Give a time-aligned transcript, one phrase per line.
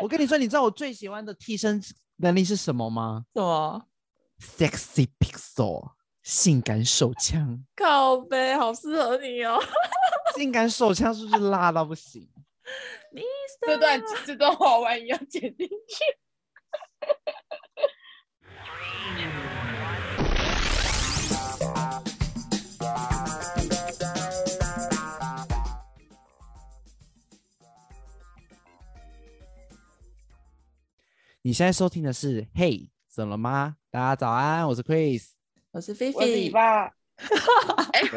[0.00, 1.82] 我跟你说，你知道我最喜欢的替身
[2.16, 3.24] 能力是什么吗？
[3.34, 3.86] 什么
[4.40, 7.64] ？Sexy Pixel，性感手枪。
[7.74, 9.58] 靠背，好适合你哦。
[10.36, 12.28] 性感手枪是不是辣到不行？
[13.12, 13.22] 你
[13.66, 15.66] 这段这段话万一要剪进去。
[31.46, 35.28] 你现在收听的是《嘿，怎么了吗？》大家早安，我是 Chris，
[35.70, 36.92] 我是菲菲，我是你爸。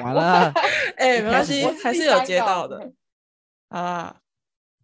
[0.02, 0.52] 完了，
[0.98, 2.92] 哎、欸，没关系，还是有接到的。
[3.68, 4.20] 啊，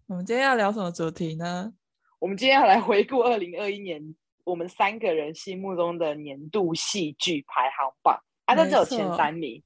[0.06, 1.74] 我们今天要聊什么主题呢？
[2.20, 9.64] 我们今天要来回顾二零二一年我们三个人心目中的年度戏剧排行榜啊，那只有前三名。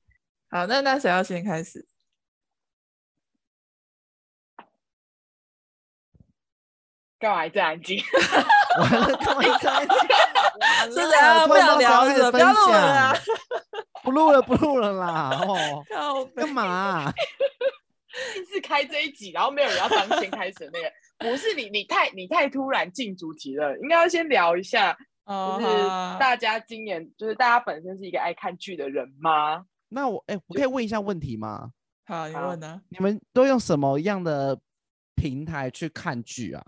[0.50, 1.86] 好，那那谁要先开始？
[7.20, 8.02] 干嘛这样安静？
[8.80, 9.98] 完了，干嘛这样安静？
[10.94, 13.14] 是啊，不想聊了，不要录了啦，
[14.04, 15.30] 不录了，不录了啦！
[15.92, 17.14] 哦，干嘛、啊？
[18.38, 24.98] 一直开这一集，然后没有人要当先开始那个，不是你，你太你太突然进主题了，应该要先聊一下，
[25.28, 25.88] 就是
[26.20, 29.66] 大家今年，就是大家本身是一个爱看剧的人吗？
[29.90, 31.72] 那我哎、欸，我可以问一下问题吗？
[32.06, 32.82] 好，你问呢？
[32.90, 34.58] 你们都用什么样的
[35.16, 36.64] 平台去看剧啊？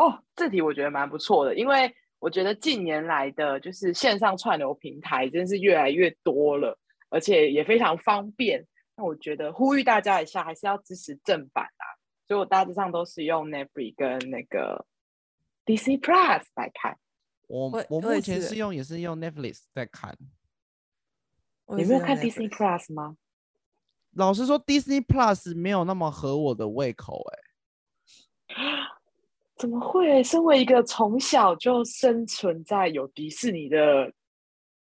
[0.00, 6.78] 哦，这题我觉得蛮不错的，因为我觉得近年来的就是线上串流平台真是越来越多了，
[7.10, 8.66] 而且也非常方便。
[8.96, 11.84] 那我觉得呼吁大家一下，还是要支持正版啊。
[12.26, 14.86] 所以我大致上都是用 Netflix 跟那个
[15.66, 16.96] Disney Plus 来看。
[17.46, 20.16] 我我目前是用也是用 Netflix 在看。
[21.76, 23.16] 你没有看 Disney Plus 吗？
[24.12, 27.49] 老实说，Disney Plus 没有那么合我的胃口，哎。
[29.60, 30.24] 怎么会？
[30.24, 34.10] 身为一个从小就生存在有迪士尼的，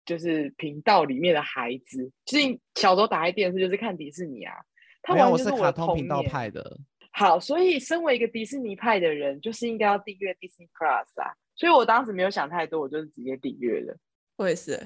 [0.05, 4.55] 就是频道里面的孩子，就是小时候打开电视就是看迪士尼啊。
[5.03, 6.07] 他完全是我的童年。
[6.07, 6.79] 没有，我是卡通频道派的。
[7.11, 11.35] 好，所以身为一个迪士尼派的人，就是应该要订阅 Disney Plus 啊。
[11.57, 13.97] 所以我当时没有想太多，我就是直接订阅了。
[14.37, 14.81] 我也是。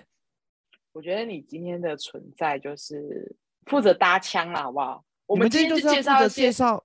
[0.92, 3.36] 我觉得你今天的存在就是
[3.66, 5.04] 负责搭腔了，好不好？
[5.26, 6.82] 我们今天就介绍介绍。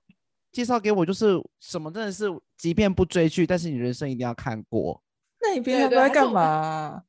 [0.52, 2.26] 介绍给我就是什么，真的是，
[2.62, 5.02] 即便不追剧，但是你人生一定要看过。
[5.40, 7.02] 那你平常都在干嘛、啊？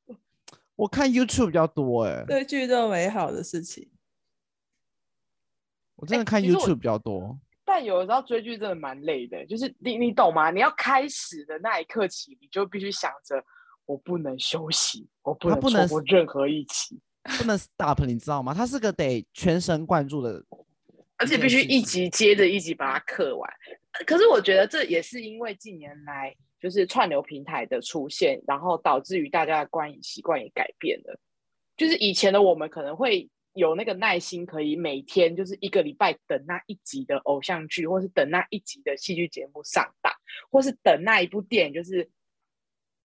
[0.76, 2.26] 我看 YouTube 比较多哎、欸。
[2.26, 3.88] 追剧这么美好的事情，
[5.98, 7.40] 我真的看 YouTube 比较多。
[7.64, 10.50] 但有的时候追剧真的蛮累的，就是你你懂吗？
[10.50, 13.36] 你要开始的那一刻起，你就必须想着
[13.86, 17.00] 我不能休息，我不能错过任何一集，
[17.38, 18.56] 不能 stop，你知道吗？
[18.56, 20.44] 它是个得全神贯注的。
[21.18, 23.48] 而且必须一集接着一集把它刻完。
[24.06, 31.20] 可是我觉得这也是因为近年来就是串流平台的出现，然后导致于大家的观影习惯也改变了。
[31.78, 40.12] 就是以前的我们可能会有那个耐心，可以每天就是一个礼拜等那一集的偶像剧，或是等那一集的戏剧节目上档，
[40.50, 42.10] 或是等那一部电影，就是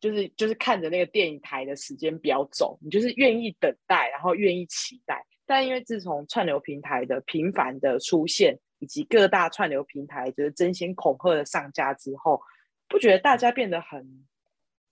[0.01, 5.27] 就是就是看着那个电影台的时间表走，你就是愿意等待，然后愿意期待。
[5.45, 12.41] 但因为自从串流平台的频繁的出现，以及各大串流平台就是争先恐后的上架之后，
[12.89, 14.27] 不觉得大家变得很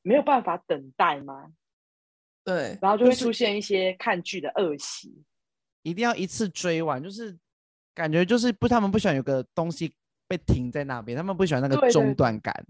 [0.03, 1.53] 没有办法等待吗？
[2.45, 5.25] 对，然后就会出现一些看剧的恶习，
[5.83, 7.37] 一定要一次追完，就是
[7.95, 9.95] 感觉就是不，他们不喜欢有个东西
[10.29, 12.67] 被停在那边，他们不喜欢那个中断感，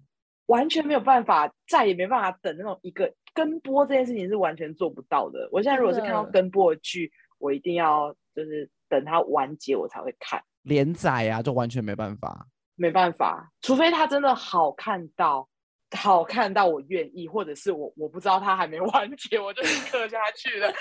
[0.46, 5.48] 完全没有办法，再也没办法等那种一个跟播这件事情是完全做不到的。
[5.52, 7.12] 我现在如果是看到跟播的剧。
[7.38, 15.48] 我一定要就是等它完结我才会看连载啊，就完全没办法，没办法，除非它真的好看到
[15.96, 20.72] 好看到我愿意，或者是我我不知道它还没完结，我就立刻下去了。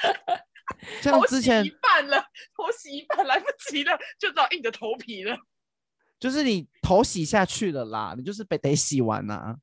[1.01, 2.19] 像之前一半了，
[2.55, 5.37] 头洗一半来不及了，就只好硬着头皮了。
[6.19, 9.55] 就是你头洗下去了啦，你就是得得洗完呐、啊。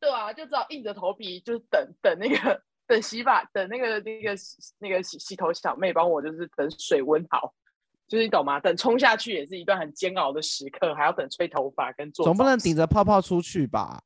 [0.00, 2.62] 对啊，就只好硬着头皮，就是等等那个。
[2.88, 4.34] 等洗发，等那个那个
[4.78, 7.52] 那个洗洗头小妹帮我，就是等水温好，
[8.08, 8.58] 就是你懂吗？
[8.58, 12.24] 等冲下去也是一段很煎熬的时刻，还要等吹头发跟做。
[12.24, 14.02] 总不能顶着泡泡出去吧？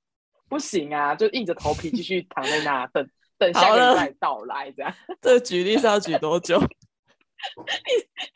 [0.49, 3.08] 不行啊，就硬着头皮继续躺在那等
[3.38, 4.94] 等下个礼拜到来，这样。
[5.20, 6.60] 这举例是要举多久？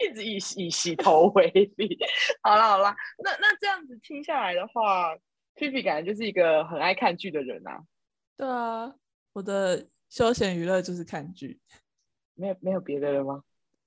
[0.01, 1.99] 一 一直以以洗头为例。
[2.43, 5.15] 好了好了，那那这样子听下来的话
[5.55, 7.81] ，P P 感觉就是一个很爱看剧的人啊。
[8.37, 8.95] 对啊，
[9.33, 9.89] 我的。
[10.09, 11.61] 休闲娱乐就是看剧，
[12.35, 13.43] 没有没有别的了吗？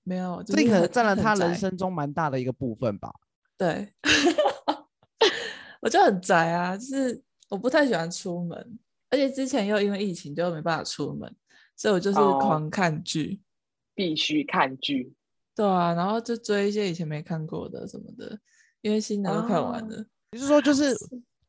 [0.10, 3.14] 没有，这可能占了他人生中蛮大的一个部分吧。
[3.56, 3.94] 对，
[5.82, 8.80] 我就很宅啊，就是我不太喜欢出门，
[9.12, 11.32] 而且之前又因为疫情就没办法出门，
[11.76, 13.46] 所以我就是狂看剧，哦、
[13.94, 15.14] 必须看剧。
[15.56, 18.40] 对啊，然后就追一些以前没看过的什么的，
[18.82, 20.06] 因为新的都看完了。
[20.32, 20.96] 你、哦、是说，就是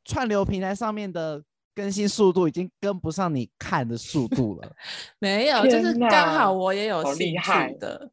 [0.05, 1.43] 串流平台上面的
[1.75, 4.77] 更新速度已经跟不上你看的速度了？
[5.19, 8.11] 没有，就是刚好我也有兴趣的，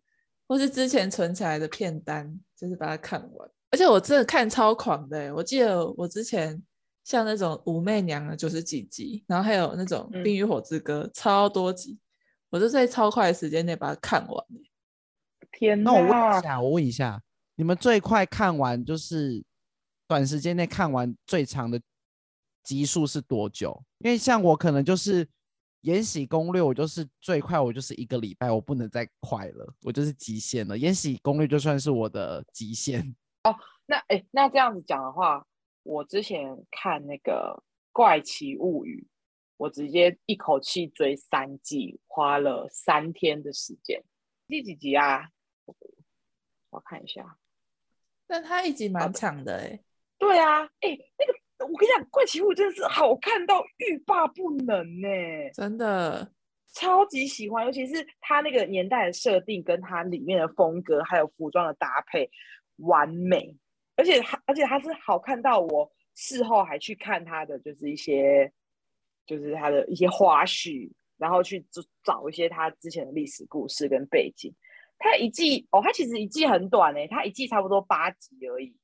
[0.47, 3.49] 或是之前存起来的片单，就是把它看完。
[3.69, 6.61] 而且我真的看超狂的，我记得我之前
[7.03, 11.99] 像那种武媚娘的九十几集，然后还有那种冰与火之歌、嗯、超多集，
[12.49, 14.45] 我就在超快的时间内把它看完。
[15.51, 15.91] 天哪！
[15.91, 17.21] 那我问一下，我问一下，
[17.55, 19.43] 你们最快看完就是
[20.07, 21.81] 短时间内看完最长的
[22.63, 23.83] 集数是多久？
[23.99, 25.25] 因为像我可能就是
[25.87, 30.75] 《延禧攻略》，我就是最快我就是一个礼拜，我不能再快了，我就是极限了。
[30.77, 33.15] 《延禧攻略》就算是我的极限。
[33.47, 33.55] 哦，
[33.85, 35.47] 那哎，那这样子讲的话，
[35.83, 37.55] 我之前看那个
[37.93, 39.07] 《怪奇物语》，
[39.55, 44.03] 我直接一口气追三季，花了三天的时间。
[44.45, 45.29] 第几集啊？
[46.69, 47.37] 我看一下。
[48.27, 49.81] 但它一集蛮长的哎。
[50.17, 55.07] 对啊，哎，那个我跟你讲，《怪奇物》真的是好看到欲罢不能呢，
[55.53, 56.31] 真的
[56.73, 62.29] 超级喜欢，尤其是它那个年代的设定，跟它里面的风格，还有服装的搭配。
[62.81, 63.57] 完美，
[63.95, 68.53] 而且他，而且它是好看到我事后还去看它的，就是一些，
[69.25, 70.87] 就是它的一些花絮，
[71.17, 74.53] 然后去找找一些它之前的历史故事跟背景。
[74.99, 78.77] 它一季哦，它其实一季很短诶，他一季差不多八集而已，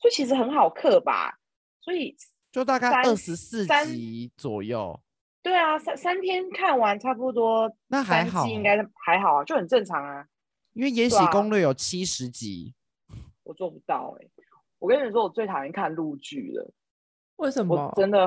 [0.00, 1.38] 所以其实很好刻吧。
[1.84, 2.16] 所以
[2.50, 4.98] 就大概二十四集左右。
[5.42, 10.26] 对啊，三三天看完差不多，那还好，应该还好啊，就很正常啊。
[10.72, 12.74] 因为《延禧攻略》有七十集。
[13.42, 14.30] 我做不到哎、欸！
[14.78, 16.72] 我跟你说，我最讨厌看陆剧了。
[17.36, 17.76] 为什么？
[17.76, 18.26] 我真的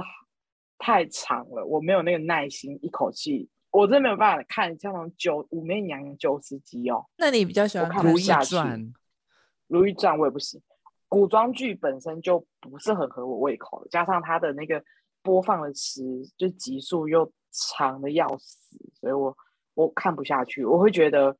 [0.77, 7.03] 太长了，我没有那个耐心，一口气，我真的没有办法看像那种九武媚娘九十集哦。
[7.17, 8.79] 那你比较喜欢看《如懿传》？
[9.65, 10.61] 《如懿传》我也不行，
[11.07, 14.83] 古装剧本身就不是很合我胃口，加上它的那个
[15.21, 16.03] 播放的时
[16.37, 19.35] 就集数又长的要死，所以我
[19.73, 21.35] 我看不下去，我会觉得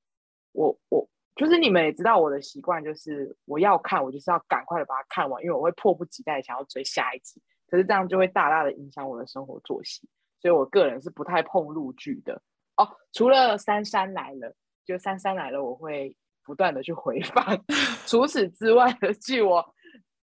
[0.52, 1.08] 我我。
[1.36, 7.40] 就是你们也知道我的习惯，就是我要看，我就是要赶快的把它看完，因为我会迫不及待想要追下一集。
[7.68, 10.10] 可是这样就会大大的影响我的生活作息，
[10.42, 12.42] 所以我个人是不太碰陆剧的
[12.76, 12.90] 哦。
[13.14, 14.50] 除了《杉杉来了》，
[14.84, 16.16] 就《杉杉来了》，我会
[16.48, 17.64] 不断的去回放。
[18.08, 19.64] 除此之外的剧，我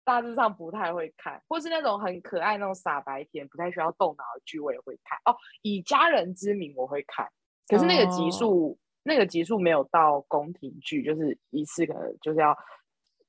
[0.04, 5.16] 大致上不太会看，或是那种很可爱那种傻白甜、不太需要动脑的剧，我也会看。
[5.26, 7.28] 哦，《以家人之名》我会看，
[7.68, 8.72] 可是那个集数。
[8.72, 12.56] 哦那个集数没有到宫廷剧，就是一次可能就是要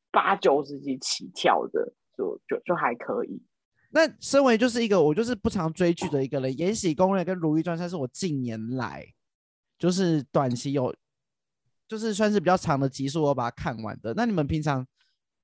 [0.09, 3.44] 八九十集起跳的，就就就还可以。
[3.89, 9.06] 那身为就是一个我就是不常追剧的一个人，《延禧攻略》跟《如懿传》算是我近年来
[9.77, 10.95] 就是短期有，
[11.87, 14.13] 就是算是比较长的集数，我把它看完的。
[14.15, 14.85] 那你们平常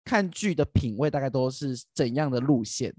[0.04, 2.94] 看剧的品味大概都是怎样的路线？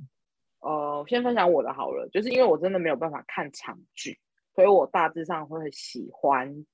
[0.60, 4.18] 呃，我先分享我的好了，就是因为我真的没有办法看长剧，
[4.54, 6.64] 所以我大致上会喜欢。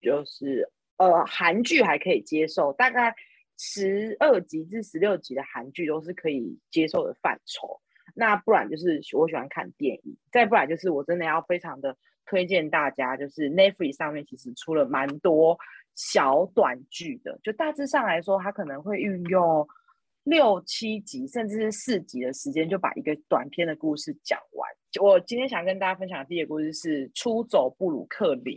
[0.00, 3.12] 就是呃，韩剧还可以接受，大概
[3.58, 7.80] 十二集至十六集的韩剧都是可以接受的范畴。
[8.14, 15.58] 那不然就是我喜欢看电影，再不然就是我真的要非常的推荐大家，就是 Netflix 上面其实出了蛮多
[15.98, 19.66] 小短剧的，就大致上来说，它可能会运用
[20.22, 24.70] 六七集甚至是四集的时间，就把一个短篇的故事讲完。
[25.02, 28.56] 我今天想跟大家分享的第一个故事是《出走布鲁克林》。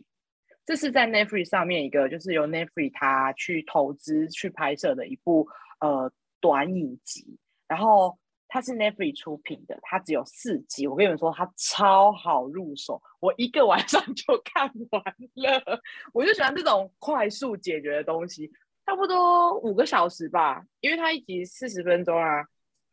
[0.63, 5.47] 这是在 Netflix 上面一个，就是由 Netflix 他去投资去拍摄的一部
[5.79, 8.15] 呃短影集，然后
[8.53, 10.85] 它是 Netflix 出品的，它只有四集。
[10.85, 15.01] 我跟你们说，它超好入手，我一个晚上 就看完
[15.35, 15.81] 了。
[16.11, 18.51] 我就喜欢这种快速解决的东西，
[18.85, 22.43] 差不多五个小时吧，因为它一集四十分钟啊，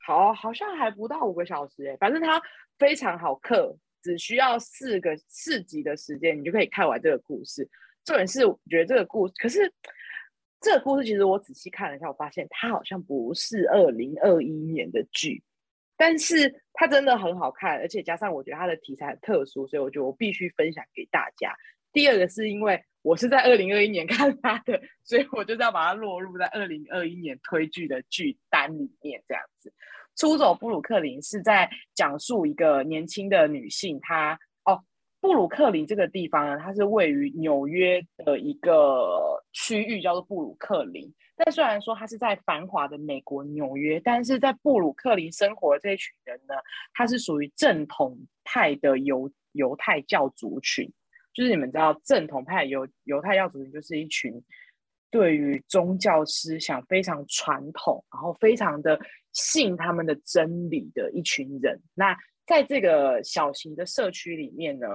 [0.07, 2.41] 好，好像还不到五个小时哎，反正它
[2.79, 3.77] 非常好嗑。
[4.01, 7.69] 只需要四个四集的时间，你就可以看完这个故事。
[8.05, 9.71] 重点是，我觉得这个故事，可是
[10.61, 15.43] 这个故事其实我仔细看了一下，我发现它好像不是二零二一年的剧，
[15.99, 21.55] 但是它真的很好看，而且加上我觉得它的题材很特殊，所以我觉得我必须分享给大家。
[21.93, 29.73] 第二个是因为我是在二零二一年 看它的，所以我就是要把它落入在二零二一年推剧的剧单里面，这样子。
[30.17, 34.83] 出走布鲁克林是在讲述一个年轻的女性，她哦，
[35.21, 41.13] 布鲁克林这个地方呢，它是位于纽约的一个区域，叫做布鲁克林。
[41.37, 46.55] 但虽然说他是在繁华的美国纽约，但是在布鲁克林生活的这一群人呢，
[46.93, 50.93] 他是属于正统派的犹犹太教族群。
[51.33, 54.43] 就是你们知道，正统派犹犹太教族群就是一群
[55.11, 59.01] 对于宗教思想非常传统，然后非常的
[59.33, 61.81] 信他们的真理的一群人。
[61.95, 64.87] 那在这个小型的社区里面呢，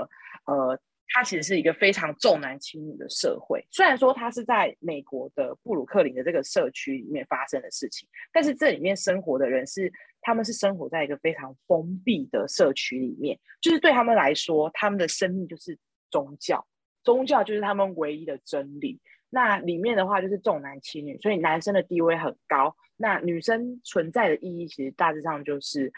[0.46, 0.80] 呃。
[1.14, 3.64] 它其实是一个非常重男轻女的社会。
[3.70, 13.40] 虽然说它是在美国的布鲁克林的这个社区里面发生的事情，但是这里面生活的人是，他们是生活在一个非常封闭的社区里面。
[13.62, 15.78] 就是对他们来说，他们的生命就是
[16.10, 16.66] 宗教，
[17.04, 19.00] 宗教就是他们唯一的真理。
[19.30, 25.94] 那里面的话就是重男轻女，所以男生的地位很高，那女生存在的意义其实大致上就是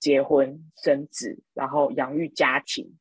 [0.00, 2.98] 结婚生子，然后养育家庭。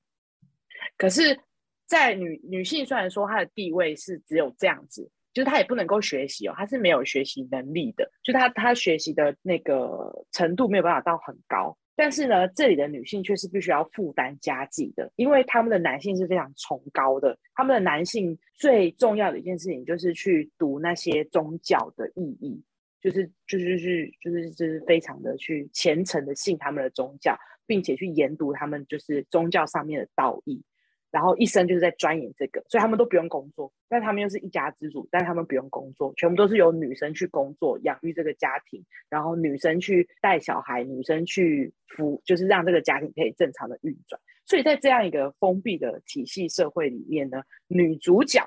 [0.95, 1.37] 可是，
[1.85, 11.77] 在女女性虽然说她的地位是只有这样子，就是她也不能够学习哦，她是没有学习能力的，就她她学习的那个程度没有办法到很高。
[11.99, 22.63] 但是呢，这里的女性却是必须要负担家计的，因为他们的男性是非常崇高的，他们的男性最重要的一件事情就是去读那些宗教的意义，
[23.01, 30.63] 就是就是去就是就是非常的去虔诚的信他们的宗教，并且去研读他们就是宗教上面的道义。
[31.11, 44.19] 然后一生就是在钻研这个，所以他们都不用工作，但他们又是一家之主，但他们不用工作，全部都是由女生去工作养育这个家庭，然后女生去带小孩，女生去扶，就是让这个家庭可以正常的运转。
[44.45, 48.41] 所以在这样一个封闭的体系社会里面呢，女主角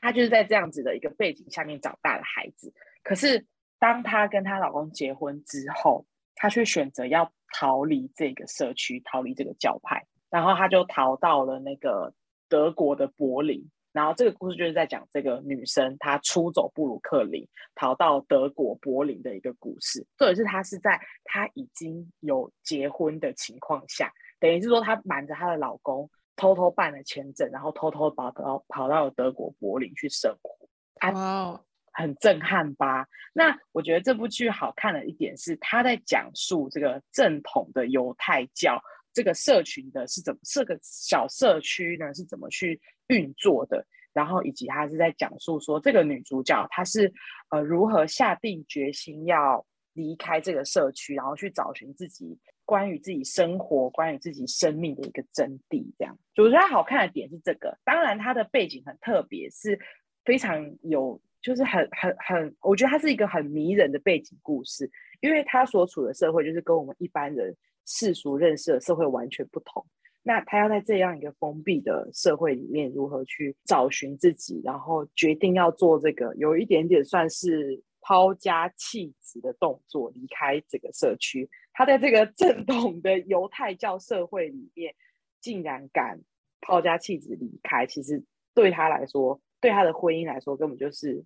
[0.00, 2.72] 她就是在这样子的一个背景下面长大的孩子。
[3.02, 3.44] 可是
[3.78, 10.04] 当她跟她老公结婚之后，她却选择要逃离这个社区，逃离这个教派。
[10.30, 12.12] 然后他就逃到了那个
[12.48, 20.06] 德国的柏林，然后这个故事就是在讲这个女生她出走布鲁克林，逃到德国柏林的一个故事。
[20.18, 30.68] 或者是她是在她已经有结婚的情况下，等于是说她瞒着她的老公偷偷办了签证，然后偷偷跑到跑到了德国柏林去生活。
[31.02, 31.60] 哇，Wow.
[31.92, 33.06] 很震撼吧？
[33.32, 38.82] 那我觉得这部剧好看的一点是，他在讲述这个正统的犹太教。
[39.16, 43.82] 这个社群的是怎么，这个小社区呢是怎么去运作的？
[44.12, 47.10] 然后以及他是在讲述说，这个女主角她是
[47.48, 55.82] 呃如何下定决心要离开这个社区，然后去找寻自己关于自己生活、关于自己生命的一个真谛。
[55.98, 57.78] 这样，我觉得好看的点是这个。
[57.84, 59.80] 当然，它的背景很特别，是
[60.26, 64.90] 非常有，就是很很很，我觉得它是一个很迷人的背景故事，
[65.22, 67.56] 因为他所处的社会就是跟我们一般人。
[67.86, 69.86] 世俗认识的社会完全不同，
[70.22, 81.48] 那他要在这样一个封闭的社会里面，如何去找寻自己，然后决定要做这个有一点点算是抛家弃子的动作，离开这个社区。
[81.72, 84.94] 他在这个正统的犹太教社会里面，
[85.40, 86.20] 竟然敢
[86.60, 91.24] 抛家弃子离开，其实对他来说，对他的婚姻来说，根本就是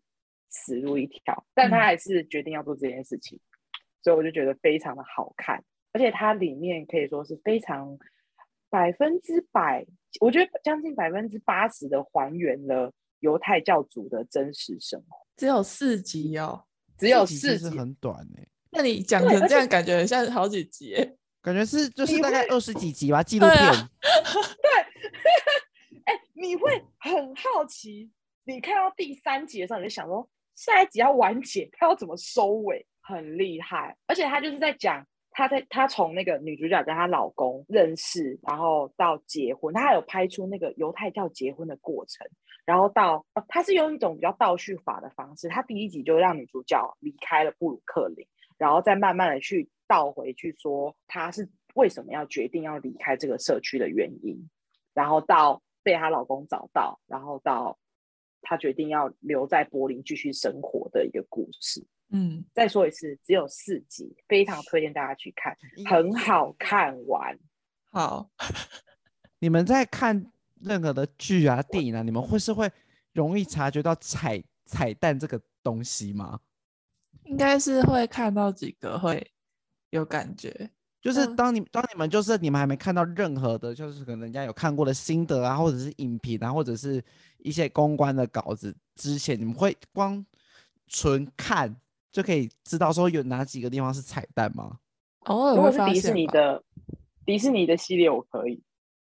[0.51, 1.47] 死路一条。
[1.55, 3.39] 但他还是决定要做这件事情，
[4.03, 5.65] 所以我就觉得非常的好看。
[5.93, 7.99] 而且它里面可以说是非常
[8.69, 9.85] 百分之百，
[10.21, 15.27] 我觉得将近百分之八十的还原了犹太教主的真实生活。
[15.37, 16.65] 只有四集哦，
[16.97, 18.47] 只有四集，很短哎。
[18.71, 20.95] 那你讲成这样，感觉很像好几集，
[21.43, 23.57] 感觉是就是大概二十几集吧，纪录片。
[23.57, 24.71] 对，
[26.05, 28.09] 哎、欸，你会很好奇，
[28.45, 32.87] 你看到第三集的时候，你就想说下一集要完结，它要怎么收尾？
[33.01, 35.05] 很厉害，而且它就是在讲。
[35.41, 42.29] 他在他从那个女主角跟她老公认识，然后到结婚，他还有拍出那个犹太教结婚的过程，
[42.67, 48.27] 然后到他是用一种比较倒叙法的方式，他第一集就让女主角离开了布鲁克林，
[48.59, 54.47] 然后再慢慢的去倒回去说她是为什么要决定要离开这个社区的原因，
[54.93, 57.79] 然后到被她老公找到，然后到
[58.43, 61.87] 她决定要留在柏林继续生活的一个故事。
[62.13, 65.57] 嗯，再说一次，只有四集，非常推荐大家去看，
[65.89, 67.39] 很好看完。
[67.93, 68.29] 好，
[69.39, 72.69] 你们在看任何的剧啊、电影啊，你们会是会
[73.13, 76.41] 容易察觉到彩彩蛋这个东西吗？
[77.25, 79.25] 应该是会看到几个会
[79.91, 80.69] 有感觉，
[81.01, 87.01] 就是当你当你们就是你们还没看到任何的，就是可能人家有看过的心得啊，或者是影评啊，或者是
[87.39, 90.27] 一些公关的稿子之前，你们会光
[90.89, 91.77] 纯看。
[92.13, 94.79] 就可以知道说有哪几个地方是彩蛋吗？
[95.27, 96.63] 哦，如果是迪士尼的
[97.25, 98.63] 迪士尼的系列，我可以，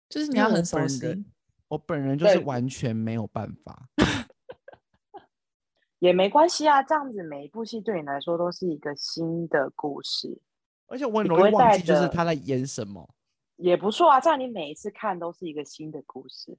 [0.10, 1.26] 就是你要很熟悉。
[1.68, 3.90] 我本人就是完全没有办法。
[6.00, 10.40] 也没关系啊，这样子每一部戏对你来说都是一个新的故事，
[10.88, 13.10] 而且我很容易忘记就是他在演什么，
[13.56, 14.22] 也不错啊。
[14.22, 16.56] 这样你每一次看都是一个新的故事，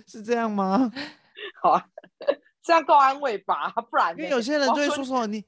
[0.06, 0.92] 是这样吗？
[1.62, 1.88] 好啊，
[2.62, 3.70] 这样够安慰吧？
[3.90, 5.42] 不然，因为有些人就会说说你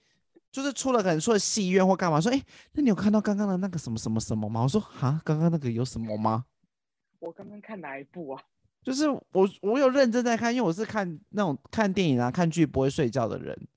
[0.51, 4.63] 就是出了可能出了戏院或干嘛，说哎，那你有看到刚刚的那个什么什么什么吗？
[4.63, 6.45] 我说啊，刚刚那个有什么吗？
[7.19, 8.43] 我刚刚看哪一部啊？
[8.83, 13.69] 就是我，我有认真在看，因为我是看那种看电影啊、看剧不会睡觉的人。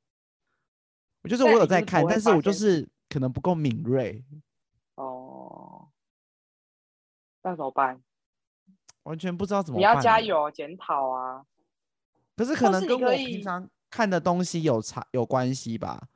[1.24, 4.24] 我就是我有在看，但是我就是可能不够敏锐。
[4.96, 5.90] 哦，
[7.44, 8.02] 那怎么办？
[9.04, 9.80] 完全不知道怎么办。
[9.80, 11.44] 你要加油检讨啊！
[12.38, 16.08] 可是可能跟我平常看的东西有差有关系吧？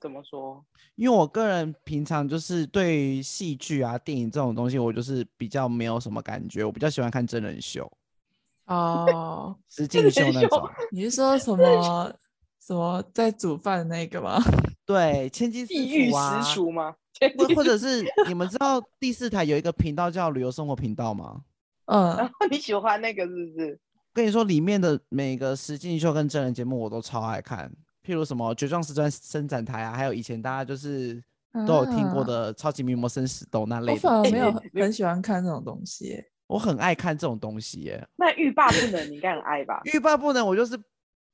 [0.00, 0.64] 怎么说？
[0.96, 7.90] 因为我个人平常就是对于戏剧啊、电影这种东西，我就是比较没有什么感觉，我比较喜欢看真人秀。
[8.66, 12.12] 哦，实境秀那种， 你是说什么
[12.62, 14.40] 什么在煮饭的那个吗？
[14.86, 16.94] 对，千金地狱啊，食厨吗？
[17.36, 21.42] 或或者是你们知道第四台有一个频道叫旅游生活频道吗？
[21.86, 23.78] 嗯，然后你喜欢那个是不是？
[24.12, 27.72] 跟你说，里面的每个实境秀跟真人节目我都超爱看，
[28.04, 31.22] 譬如什么绝壮师专伸展台啊，还有以前大家就是
[31.66, 33.92] 都有听过的超级名模生死斗那类的。
[33.92, 34.52] 我反而没有
[34.82, 36.22] 很喜欢看这种东西。
[36.46, 38.08] 我很爱看这种东西耶。
[38.16, 39.80] 那欲罢不能，你应该很爱吧？
[39.92, 40.76] 欲罢不能，我就是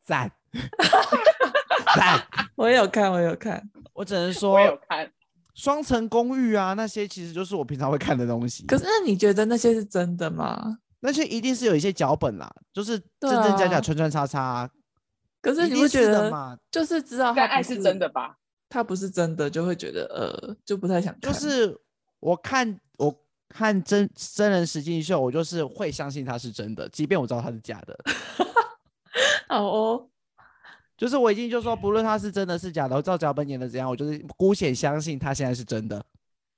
[0.04, 0.30] 赞
[1.96, 2.20] 赞。
[2.54, 3.62] 我也有看，我也有看。
[3.94, 5.10] 我只能说，我有看
[5.54, 8.66] 双层公寓啊，那些其实就是我平常会看的东西。
[8.66, 10.78] 可是，那你觉得那些是真的吗？
[11.00, 14.68] 那些一定是有一些脚本啦，就是真真假假、穿穿插插。
[15.40, 18.36] 可是你会觉得嘛，就是知道他爱是真的吧？
[18.68, 21.32] 他不是真的，就会觉得呃，就不太想看。
[21.32, 21.78] 就是
[22.20, 23.22] 我看我。
[23.48, 27.96] 看真真人实境秀，我就是会相信他是真的，即便我知道他是假的。
[29.48, 30.08] 好哦，
[30.96, 36.04] 就是我已经就说，不论他是真的是假的，我照脚本演的怎样，我就是姑且相信他现在是真的。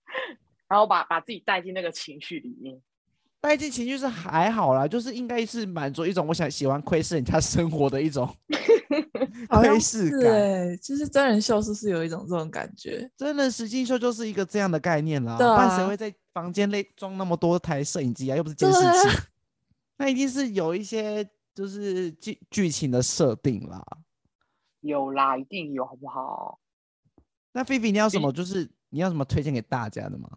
[0.67, 2.81] 然后把把自己带进那个情绪里面，
[3.39, 8.35] 带进情绪是还好啦，就是应该是满足一种我想喜欢窥视人家生活的一种
[9.49, 10.21] 窥视感。
[10.21, 13.11] 对，就是真人秀是不是有一种这种感觉？
[13.17, 15.37] 真人实境秀就是一个这样的概念啦。
[15.37, 18.37] 对啊，不然谁会在房间内装那么多台摄影机啊？
[18.37, 19.15] 又不是监视器，啊、
[19.97, 23.85] 那一定是有一些就是剧剧情的设定啦。
[24.81, 26.61] 有啦，一定有，好不好？
[27.53, 28.33] 那菲菲，你要什么？
[28.33, 30.31] 就是你要什么推荐给大家的吗？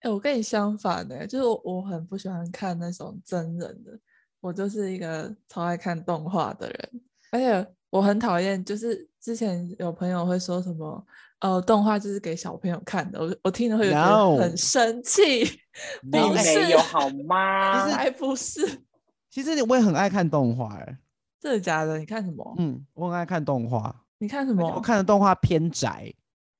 [0.00, 3.98] 哎、欸，我跟你相反的、欸，就是我，我很不喜欢看那种真人的，
[4.38, 11.06] 我就是一个超爱看动画的人，而且我很讨厌，就是之前有朋友会说什么，
[11.40, 15.44] 呃，动画就是给小朋友看的，我我听了会有点很生气，
[16.10, 17.82] 并.没有好吗？
[17.84, 18.82] 其实还不是，
[19.30, 20.98] 其实我也很爱看动画，哎，
[21.40, 21.98] 真的假的？
[21.98, 22.54] 你看什么？
[22.58, 24.66] 嗯，我很爱看动画，你看什么？
[24.74, 26.12] 我看的动画偏宅。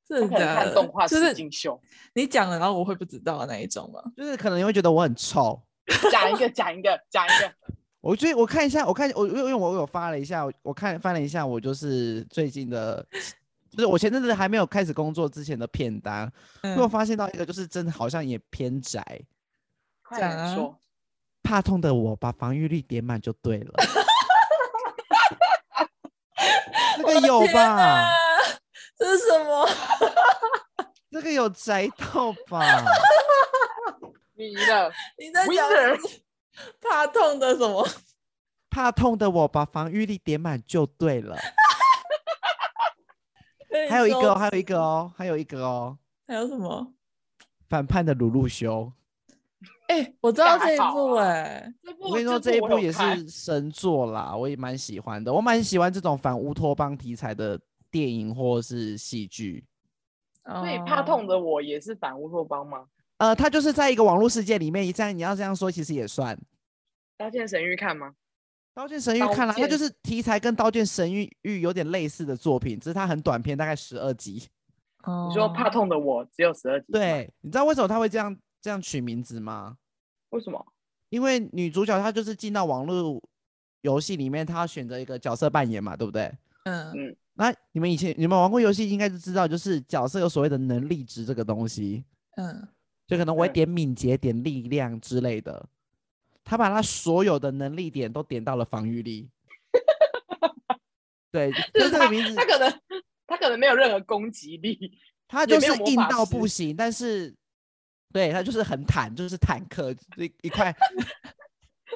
[0.06, 1.78] 是的，看动画实境秀，
[2.14, 4.00] 你讲了，然后我会不知道的那一种吗？
[4.16, 5.62] 就是可能你会觉得我很臭。
[6.10, 7.52] 讲一个，讲一个，讲一个。
[8.00, 13.04] 我最我看一下，我看我因为我有发了一下，我看翻了一下，我就是最近的，
[13.70, 16.30] 就是我前阵子还没有开始工作之前的片单，
[16.62, 19.02] 因、嗯、为我发现到一个，就是真的好像也偏宅。
[20.02, 20.78] 快点说，
[21.42, 23.74] 怕痛的我把防御力点满就对了。
[26.96, 28.10] 这个有吧？
[28.96, 29.68] 这是什么？
[31.10, 32.84] 这个有宅到吧？
[34.34, 35.68] 你呢，你在讲
[36.80, 37.86] 怕痛的什么？
[38.70, 41.36] 怕痛的我把防御力点满就对了。
[43.88, 45.98] 还有一个，还有一个哦，还有一个哦。
[46.26, 46.92] 还有什么？
[47.68, 48.92] 反叛的鲁路修。
[49.88, 55.32] 哎、欸，我知道这一部哎、欸，我跟你说这一部也是神作啦，我也蛮喜欢的。
[55.32, 57.58] 我蛮喜欢这种反乌托邦题材的。
[57.90, 59.64] 电影或是戏剧，
[60.44, 62.84] 所以怕痛的我也是反乌托邦吗？
[63.18, 66.38] 呃，他就是在一个网络世界里面，一样你要这样说，其实也算。
[67.16, 68.14] 刀剑神域看吗？
[68.74, 74.46] 刀剑神域看了，它就是题材跟刀剑神域域有点类似的作品，只是它很短篇，大概十二集。
[75.02, 76.92] 哦，你说怕痛的我只有十二集？
[76.92, 79.76] 对，你知道为什么他会这样这样取名字吗？
[80.30, 80.64] 为什么？
[81.08, 83.20] 因为女主角她就是进到网络
[83.80, 86.30] 游戏里面，她要选择一个角色扮演嘛，对不对？
[86.64, 87.16] 嗯嗯。
[87.34, 92.04] 那你们以前你们玩过游戏，应该就知道，就是角色有所谓的能力值这个东西，
[92.36, 92.68] 嗯，
[93.08, 95.66] 就可能我会点敏捷、点力量之类的。
[96.44, 99.28] 他把他所有的能力点都点到了防御力。
[101.32, 102.34] 对，就是这个名字。
[102.34, 102.80] 他可能
[103.26, 106.76] 他可能没有任何攻击力，他就是硬到不行。
[106.76, 107.34] 但是，
[108.12, 110.74] 对他就是很坦，就是坦克一一块。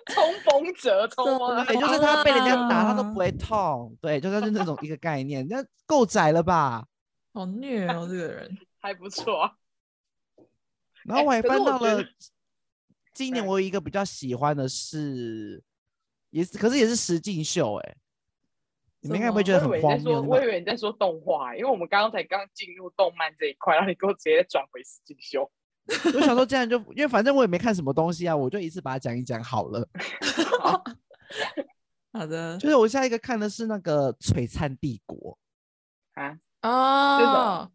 [0.07, 3.94] 冲锋者，冲锋者，就是他被人家打，他都不会痛。
[4.01, 6.87] 对，就是那种一个概念，那够窄了吧？
[7.35, 9.51] 好虐哦，这个人还不错。
[11.04, 12.04] 然后我还翻到了，
[13.14, 15.62] 今年我有一个比较喜欢的是，
[16.30, 17.96] 也是，可是也是实境秀，哎。
[19.04, 20.22] 你们应该不会觉得很荒谬？
[20.22, 25.50] 我以为你在说动画，因为我们刚刚才刚进入动漫这一块，然后你给我直接转回实境秀。
[26.14, 29.88] 我想说， 这样就因为反正我也没看什么东西啊，我就一次把它讲一讲好了。
[30.60, 30.84] 好，
[32.12, 35.36] 好的，就是我下一个看的是那个《璀璨帝国》
[36.22, 37.72] 啊哦，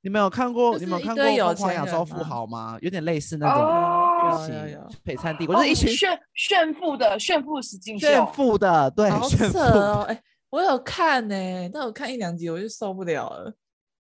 [0.00, 0.78] 你们有看过？
[0.78, 2.78] 你们有看过《疯狂亚洲富豪》吗？
[2.80, 4.54] 有点类似那种剧情，
[5.16, 10.22] 《璀璨帝国》就是一群炫炫富的炫富实境秀，炫富的对，好扯哦，哎。
[10.50, 13.54] 我有看呢、欸，但我看一两集我就受不了了。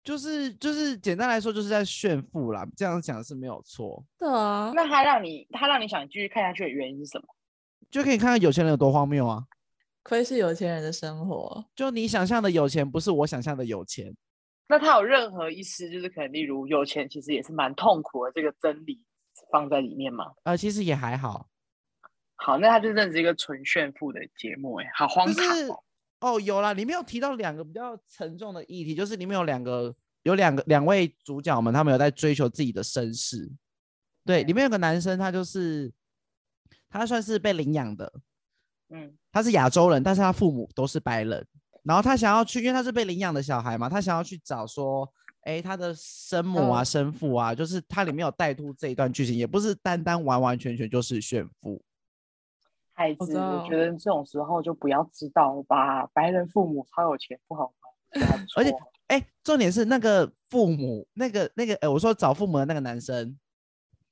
[0.05, 2.65] 就是就是简单来说，就是在炫富啦。
[2.77, 4.01] 这样讲是没有错。
[4.17, 7.25] 对啊，那他让你他让你想继续看下去的原因是什么？
[7.91, 9.43] 就可以看看有钱人有多荒谬啊！
[10.05, 14.15] 窥视有钱人的生活，就你想象的有钱，不是我想象的有钱。
[14.69, 19.01] 那他有任何一丝就是可能，例如有钱其实也是蛮痛苦的这个真理
[19.51, 20.33] 放在里面吗？
[20.43, 21.49] 呃，其实也还好。
[22.35, 25.35] 好，那他就认识一个纯炫富的节目、欸，哎，好荒唐、哦。
[25.35, 25.73] 就是
[26.21, 33.51] 哦，有啦，里面有提到两个比较沉重的议题，就是里面有两个，有两个两位主角们，他们有在追求自己的身世。
[34.25, 35.93] 对，里面有个男生，他就是
[36.89, 38.13] 他算是被领养的，
[38.89, 41.47] 嗯，他是亚洲人，但是他父母都是白人。
[41.87, 45.09] 然后他想要去，因为他是被领养的小孩嘛，他想要去找说，
[45.43, 51.81] 哎，他的生母啊、生父啊，就是他里面有带出这一段剧情，也不是单单完完全全就是炫富。
[52.93, 56.07] 孩子，我觉得这种时候就不要知道吧。
[56.15, 58.27] 白人父母超有钱，不好吗？
[58.57, 58.75] 而且，
[59.09, 63.39] 哎，重点是那个父母，那个那个，哎，我说找父母的那个男生，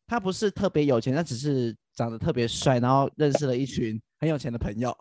[0.06, 4.94] 他不是特别有钱，他只是长得特别帅，然后认识了一群很有钱的朋友。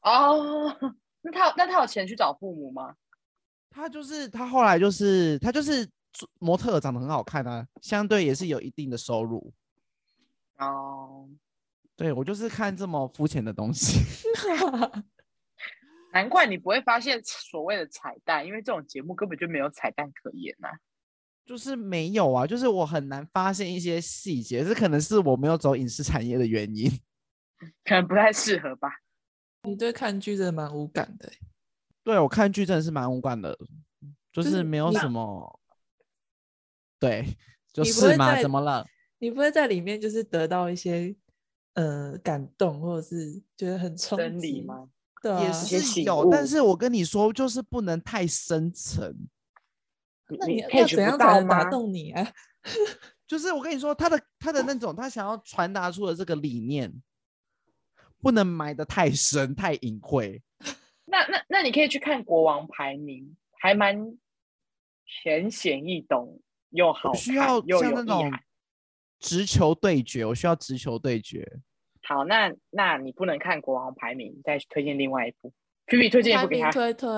[0.00, 0.74] 哦，
[1.22, 2.94] 那他那他有钱去找父母吗？
[3.70, 5.88] 他就是他后来就是他就是
[6.38, 9.52] 模特，长得很好看啊，相对也是有一定的收入。
[10.58, 11.28] 哦。
[11.96, 13.98] 对，我就是看这么肤浅的东西，
[16.14, 20.78] 难怪你不会发现所谓的彩蛋，因为这种节目根本就没有彩蛋可言呐、啊。
[21.44, 26.88] 就是没有啊，就是我很难发现一些细节，这可能是我没有走影视产业的原因，
[27.84, 28.88] 可能不太适合吧。
[29.68, 31.30] 你对看剧真的蛮无感的。
[32.02, 33.56] 对，我看剧真的是蛮无感的，
[34.32, 35.60] 就是没有什么。
[36.98, 37.36] 对，
[37.72, 38.86] 就是嘛，怎么了？
[39.18, 41.14] 你不会在里面就是得到一些。
[41.74, 44.88] 呃，感动或者是觉得很冲击吗？
[45.22, 49.14] 对、啊，也是有，但是我跟你说，就是不能太深沉。
[50.40, 52.32] 那你要怎样才能打动你啊？
[53.28, 56.92] 就是我跟你说，他的他的那种，他想要传达出的这个理念，
[58.20, 60.42] 不能埋得太深太隐晦。
[61.06, 63.24] 那那那你可以去看《国王排名》，
[63.60, 64.18] 还蛮
[65.06, 68.30] 浅显易懂又好看，需要又像那种
[69.18, 71.60] 直球对决，我需要直球对决。
[72.02, 75.52] 好，那那你不能看《国王排名》，再推荐另外一部。
[75.86, 76.70] P P 推荐一部给他。
[76.70, 77.10] 推推。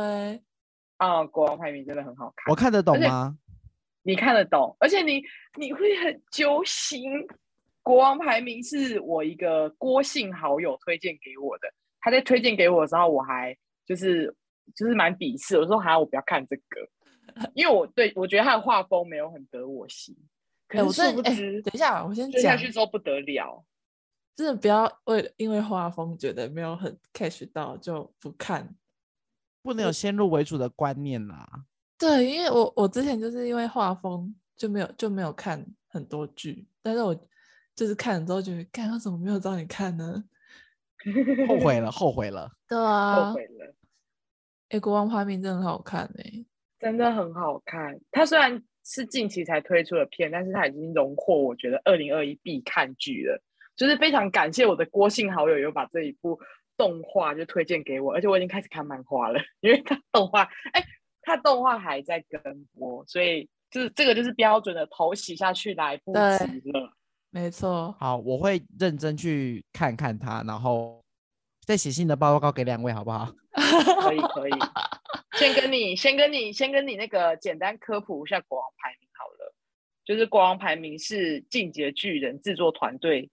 [0.97, 2.51] 啊，《国王排名》真的很好看。
[2.51, 3.37] 我看得懂吗？
[4.03, 5.23] 你看得懂，而且你
[5.59, 7.11] 你会很揪心。
[7.91, 14.33] 《国王排名》是我一个郭姓好友推荐给我的，他在推荐给我的时候，我还就是
[14.77, 16.89] 就是蛮鄙视，我说好，我不要看这个，
[17.53, 20.17] 因为我对我觉得他的画风没有很得我心。
[20.69, 23.65] 可是殊不知，欸，等一下，我先讲下去之后不得了。
[24.37, 28.73] 真的不要为因为画风觉得没有很 catch 到就不看，
[29.63, 31.45] 不能有先入为主的观念啦。
[31.99, 37.17] 对，因为我我之前就是因为画风就没有就没有看很多剧，但是我
[37.81, 40.23] 就是看了之后觉得，干，他怎么没有找你看呢？
[41.49, 42.53] 后悔了，后悔了。
[42.69, 43.75] 对啊，后悔了。
[44.69, 46.47] 哎、欸，国王排名真的很好看哎、欸，
[46.79, 47.99] 真的很好看。
[48.11, 53.43] 它虽然是近期才推出的片，但是它已经荣获我觉得二零二一必看剧了。
[53.77, 56.39] 就是非常感谢我的郭姓好友有把这一部
[56.77, 60.43] 动画就推荐给我，而且我已经开始看漫画了，因为他动画，
[60.75, 60.85] 哎，
[61.23, 66.95] 他动画还在跟播，所以就是这个就是标准的头洗下去来不及了。
[67.31, 71.03] 没错，好，我会认真去看看他，然后
[71.65, 73.33] 再写信的报告给两位，好不好？
[74.03, 74.53] 可以，可以。
[75.39, 79.55] 先跟你，先跟你，先跟你那个简单科普一下国王排名好了，
[80.05, 83.31] 就是国王排名是进击的巨人制作团队。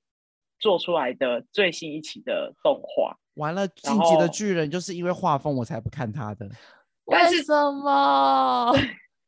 [0.59, 6.49] 做出来的最新一期的动画，完了，进击的巨人就是因为画风我才不看他的。
[7.05, 8.73] 为什么？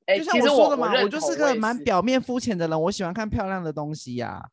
[0.08, 4.50] 哎、就像我说的嘛，我，我就是个蛮表面肤浅的人，我喜欢看漂亮的东西呀、啊。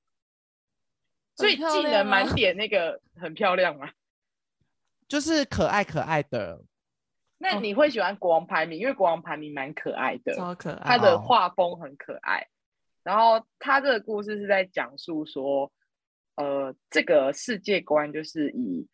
[1.36, 3.92] 所以技能满点那个很漂亮啊，
[5.06, 6.64] 就是可爱可爱的。
[7.38, 8.78] 那你会喜欢国王排名？
[8.80, 12.46] 因为国王排名蛮可爱的，超可爱，他的画风很可爱。
[13.02, 15.70] 然后他这个故事是在讲述说，
[16.36, 18.88] 呃，这个世界观就是以，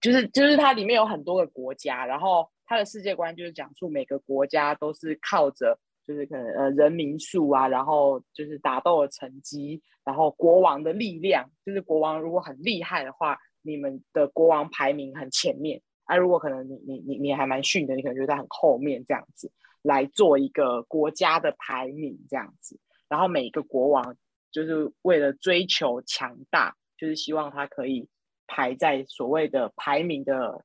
[0.00, 5.78] 就是就是它里面有很多个国家，然后它的世界观就是讲述每个国家都是靠着。
[6.06, 16.16] 就是可能呃人民数啊，然后就是打斗的成绩，然后国王的力量，就是国王如果很厉害的话，你们的国王排名很前面啊。
[16.16, 19.50] 如果可能你你你你还蛮逊的，你可能就在很后面这样子
[19.82, 22.78] 来做一个国家的排名这样子。
[23.08, 24.16] 然后每一个国王
[24.52, 28.08] 就是为了追求强大，就是希望他可以
[28.46, 30.64] 排在所谓的排名的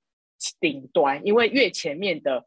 [0.59, 2.45] 顶端，因为越前面的。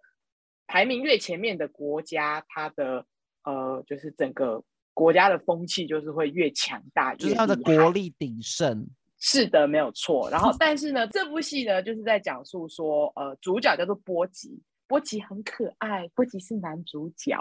[0.67, 3.05] 排名越前面的国家，它的
[3.45, 8.87] 呃，就是整个国家的风气就是会越强大，就是它的国力鼎盛。
[9.19, 10.29] 是的，没有错。
[10.29, 17.39] 然后，但是呢，这部戏呢，就是在讲述说，呃，主角叫做波吉，波吉很可爱，波吉是男主角。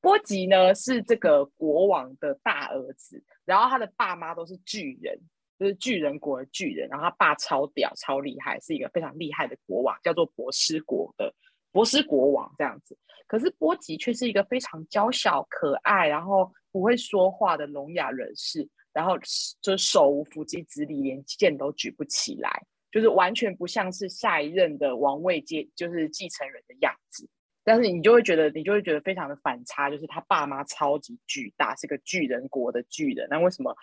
[0.00, 5.18] 波吉呢是这个国王的大儿子，然后他的爸妈都是巨人，
[5.58, 6.86] 就是巨人国的巨人。
[6.90, 11.34] 然后他爸超屌，超厉害，是一个非常厉害的国王，叫做博斯国的。
[11.72, 19.14] 波斯国王这样子，可是波吉却是一个非常娇小可爱，然后不会说话的聋哑人士，然后
[19.60, 22.50] 就手无缚鸡之力，连剑都举不起来，
[22.90, 27.28] 就是完全不像是下一任的王位接就是继承人的样子。
[27.64, 33.74] 但是你就会觉得，你就会觉得非常的反差，就是他爸妈超级巨大，是个巨人国的巨人，那为什么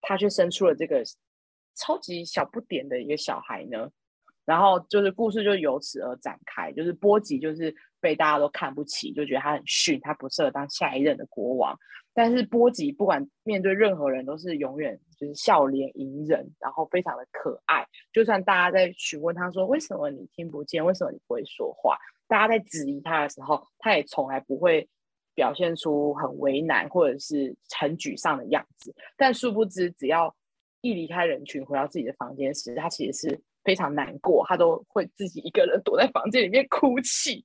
[0.00, 1.02] 他却生出了这个
[1.76, 3.88] 超级小不点的一个小孩呢？
[4.50, 11.78] 然后就是故事就由此而展开，就是波吉就是被大家都看不起，就觉得他很逊，他不适合当下一任的国王。
[12.12, 17.86] 但是波吉不管面对任何人都是永远就是笑脸迎人，然后非常的可爱。
[18.12, 24.88] 就算大家在询问他说，为什么你听不见，为什么你不会说话，大家在质疑他的时候，他也从来不会
[25.32, 28.92] 表现出很为难或者是很沮丧的样子。
[29.16, 30.34] 但殊不知，只要
[30.80, 33.40] 一离开人群，回到自己的房间时，他其实是。
[33.64, 37.44] 非常难过，他都会自己一个人躲在房间里面哭泣。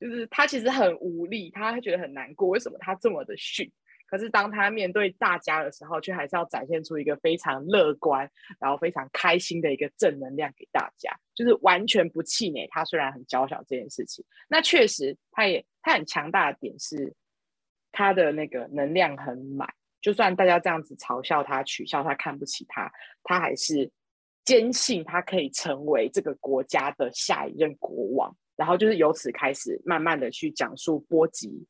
[0.00, 2.48] 就是他其实很无力，他觉得很难过。
[2.48, 3.70] 为什么他这么的逊？
[4.08, 12.66] 可是当他面对大家的时候，却还是要展现出一个非常乐观，然后非常开心的一个正能量给大家，就是完全不气馁。
[12.66, 17.14] 他虽然很娇小这件事情，那确实他也他很强大的点是
[17.92, 19.72] 他的那个能量很满。
[20.00, 23.88] 就算大家这样子嘲笑他、取笑他、看不起他，他还是。
[24.44, 31.64] 坚信他可以成为这个国家的下一任国王，然后就是由此开始，慢慢的去讲述波吉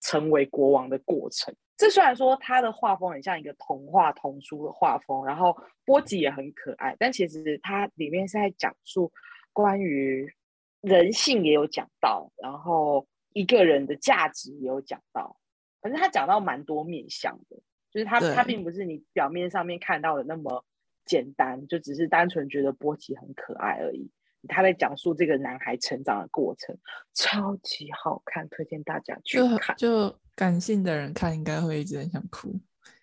[0.00, 1.54] 成为国王的过程。
[1.76, 9.12] 这虽然说他的画风很像一个童话童书的画风，然后波吉也很可爱，但其实它里面是在讲述
[9.52, 10.32] 关于
[10.80, 15.36] 人性也有讲到，然后一个人的价值也有讲到，
[15.82, 17.56] 反正他讲到蛮多面向的，
[17.92, 20.64] 就是他他并不是你表面上面看到的那么。
[21.04, 24.10] 简单，就只是单纯觉得波奇很可爱而已。
[24.46, 26.76] 他在讲述这个男孩成长的过程，
[27.14, 29.74] 超级好看，推荐大家去看。
[29.76, 32.54] 就，就感性的人看，应该会一直很想哭。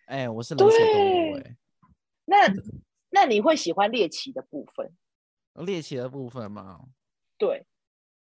[0.06, 1.56] 哎、欸，我是冷血动物、欸。
[2.26, 2.38] 那
[3.10, 4.92] 那你会喜欢猎奇的部分？
[5.66, 6.82] 猎奇的部分吗？
[7.38, 7.66] 对。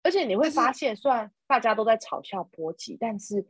[0.01, 3.45] 而且你会发现，虽然大家都在嘲笑波奇，但是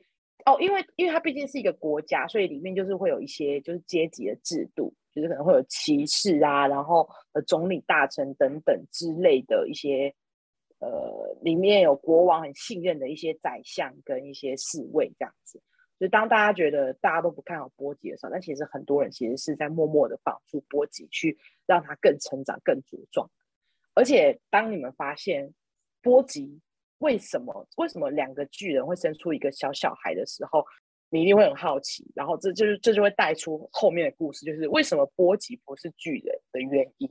[0.45, 4.95] 哦，因为因为它毕竟是一个国家，所以里面就是会有一些就是阶级的制度。
[5.21, 10.13] 就是可能会有骑士啊，然后呃总理大臣等等之类的一些，
[10.79, 15.61] 呃里面有国王很信任的一些宰相跟一些侍卫这样子。
[15.99, 23.29] 就当大家觉得大家都不看好波吉的时候，但其实很多人其实是在默默的帮助波吉去让他更成长、更茁壮。
[23.95, 25.53] 而且当你们发现
[26.01, 26.61] 波吉
[26.99, 30.65] 为什么为什么两个巨人会生出一个小小孩的时候，
[31.09, 37.09] 你一定会很好奇，然后这就是这就会带出后面的故事，就是为什么波吉不是巨人的原因。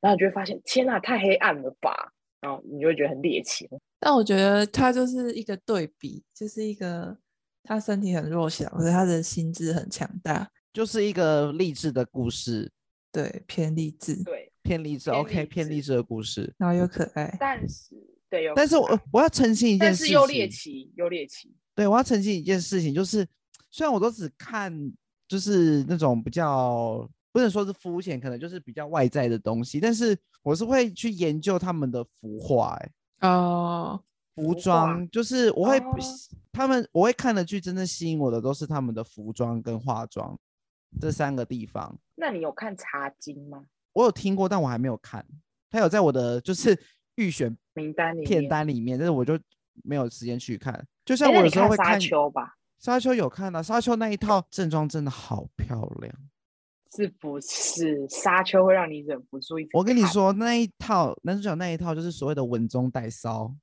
[0.00, 2.12] 然后你就会发现，天哪，太黑暗了吧！
[2.40, 3.68] 然后你就会觉得很猎奇。
[3.98, 7.18] 但我觉得他就是一个对比，就是一个
[7.64, 12.70] 他身体很弱小，可是他的心智很强大，就是一个励志的故事。
[13.10, 14.22] 对，偏励志。
[14.22, 15.10] 对，偏励志。
[15.10, 17.36] OK，偏励志的故事，然后又可爱。
[17.40, 17.96] 但是，
[18.30, 21.52] 对，但是我我要澄清一件事情，但是又猎奇，又猎奇。
[21.78, 23.24] 对，我要澄清一件事情，就是
[23.70, 24.92] 虽然我都只看，
[25.28, 32.76] 就是那种比较不能说是肤浅，可能就是比较外在的东西，但是我是会去研究他们的服化，
[33.20, 34.02] 哎，哦，
[34.34, 35.80] 服装，就是我会，
[36.50, 40.36] 他们我会看的剧，真正吸引我的都是他们的服装跟化妆。
[41.00, 41.96] 这三个地方。
[42.16, 43.62] 那你有看茶金吗？
[43.92, 45.24] 我有听过，但我还没有看。
[45.70, 46.76] 他有在我的就是
[47.14, 49.38] 预选名单里片单里面，但是我就
[49.84, 50.86] 没有时间去看。
[51.04, 56.14] 就像我有时候会看沙丘吧，沙丘有看到、啊、沙丘那一套正装真的好漂亮，
[56.94, 58.06] 是不是？
[58.08, 59.68] 沙丘会让你忍不住一。
[59.72, 63.54] 我跟你说，那一套男主角那一套就是所谓的稳中带骚。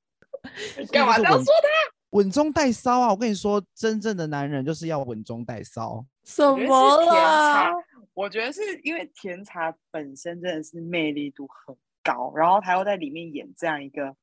[0.92, 1.96] 干嘛这样说他？
[2.10, 3.10] 稳中带骚啊！
[3.10, 6.06] 我跟你说，真正的男人就是要稳中带骚。
[6.24, 7.70] 什么啦？
[8.14, 14.14] 我觉得是因为甜茶本身真的是魅力度很高，然后他又在里面演这样一个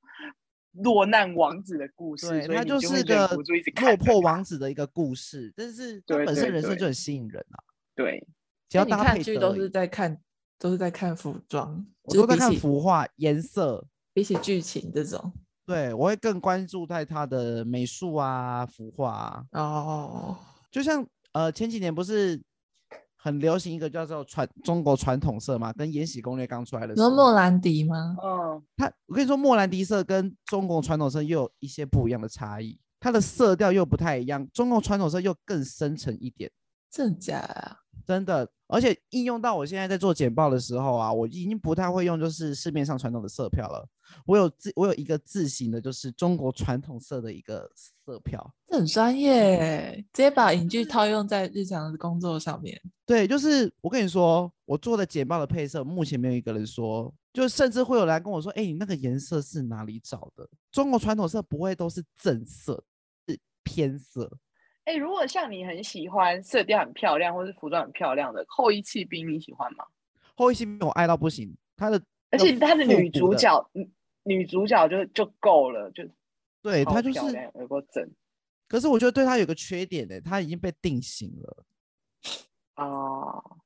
[0.73, 7.59] 落难王子的故事，对，他就是个落魄王子的一个故事，但是他本身人生就很吸引人啊。
[7.95, 8.25] 对，
[8.67, 10.19] 只要搭配剧都是在看，
[10.57, 15.31] 都是在看服装，我都在看服化颜色，比起剧情这种。
[15.65, 19.45] 对，我会更关注在他的美术啊、服化啊。
[19.51, 20.37] 哦，
[20.71, 22.41] 就像呃前几年不是
[23.23, 27.09] 很流行一个叫做传中国传统色嘛，跟《延禧攻略》刚出来的时候。
[27.09, 28.17] 你说莫兰迪吗？
[28.21, 36.51] 嗯，它我跟你说，莫兰迪色跟中国传统色又有一些不一样的差异，它的色调又不太一样，中国传统色又更深沉一点。
[36.91, 37.77] 真假啊？
[38.05, 43.87] 真的，而且应用到我现在在做简报的时候啊，我已经不太会用就是市面上传统的色票了。
[44.25, 48.53] 我有自我有一个自行的，就是中国传统色的一个色票。
[48.67, 52.79] 这很专业，直接把影剧套用在日常的工作上面。
[53.05, 60.47] 对，就是我跟你说，我做的简报的配色，目前没有一个人说，就甚至会有人来跟我说，哎，你那个颜色是哪里找的？
[60.71, 62.83] 中国传统色不会都是正色，
[63.27, 64.31] 是偏色。
[64.85, 69.85] 哎，如果像你很喜欢色调很漂亮，或是服装很漂亮的后翼弃兵，你喜欢吗？
[70.35, 73.69] 后翼弃兵我爱到不行，他的而且他的女主角，
[74.23, 76.03] 女主角就就够了，就
[76.61, 78.09] 对她就是有个整。
[78.67, 81.65] 可是我觉得对她有个缺点呢，她已经被定型了。
[82.75, 83.57] 哦，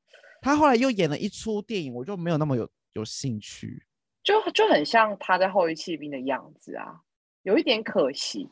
[0.41, 3.85] 她后来又演了一出电影，我就没有那么有有兴趣，
[4.23, 7.01] 就就很像她在后裔弃兵的样子啊，
[7.43, 8.49] 有一点可惜。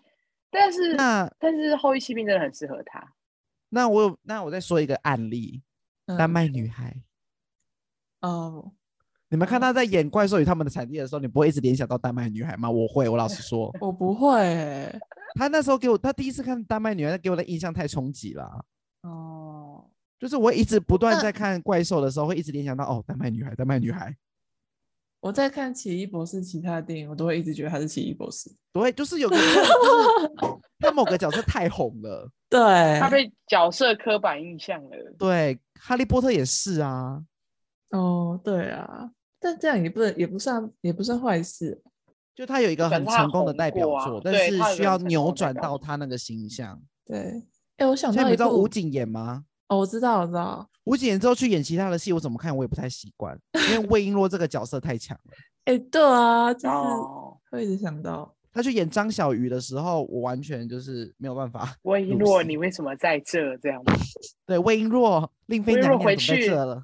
[0.49, 3.13] 但是那但是后裔弃兵真的很适合她。
[3.69, 5.63] 那我有那我再说一个案例，
[6.05, 7.03] 嗯、丹麦女孩。
[8.21, 8.71] 哦，
[9.35, 12.71] 你们看她在演《怪兽与他们的产地》的时候，你不会一直联想到丹麦女孩吗？
[12.71, 14.89] 我会，我老实说， 我不会。
[15.37, 18.65] 她那时候给我，她第一次看丹麦女孩，给我的印象太冲击了。
[19.01, 19.83] 哦，
[20.17, 24.15] 就是我一直不断在看怪兽的时候，会一直联想到哦，丹麦女孩，丹麦女孩。
[25.19, 28.49] 我在看奇异博士其他的电影，我都会一直觉得他是奇异博士。
[28.71, 29.51] 对，就是有个，就是
[30.79, 32.61] 他某个角色太红了，对，
[33.01, 34.91] 他被角色刻板印象了。
[35.19, 37.21] 对，哈利波特也是啊。
[37.91, 39.09] 哦，对啊，
[39.45, 41.79] 但这样也不能，也不算，也不算坏事。
[42.33, 46.81] 就他有一个很成功的代表作，但是需要扭转到他那个形象。
[47.05, 47.43] 对，
[47.77, 49.45] 哎，我想到，你知道吴谨言吗？
[49.67, 50.67] 哦，我知道，我知道。
[50.85, 55.33] 吴谨言之后去演其他的戏，我怎么看我也不太习惯，因为 魏璎珞这个角色太强了。
[55.65, 56.75] 哎、欸，对啊，就是
[57.51, 61.75] 会一直想到他去演张小鱼的时候，我完全就是没有办法。
[61.83, 63.55] 魏璎珞，你为什么在这？
[63.59, 63.93] 这样吗？
[64.47, 66.83] 对，魏璎珞，令妃娘娘回去了。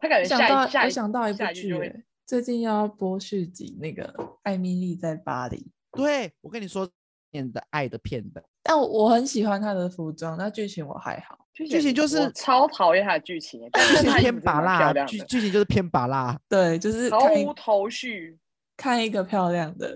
[0.00, 5.58] 他感觉想到，我想到一部剧，最近要播续集，那个《艾米丽在巴黎》。
[5.92, 6.88] 对，我跟你说，
[7.32, 8.42] 演的爱的片段。
[8.62, 11.38] 但我很喜欢他的服装，那剧情我还好。
[11.52, 18.38] 剧情就是超讨厌他的剧情，但是偏拔辣，剧剧情就是偏拔辣，对，就是毫无头绪，
[18.78, 19.94] 看一个漂亮的，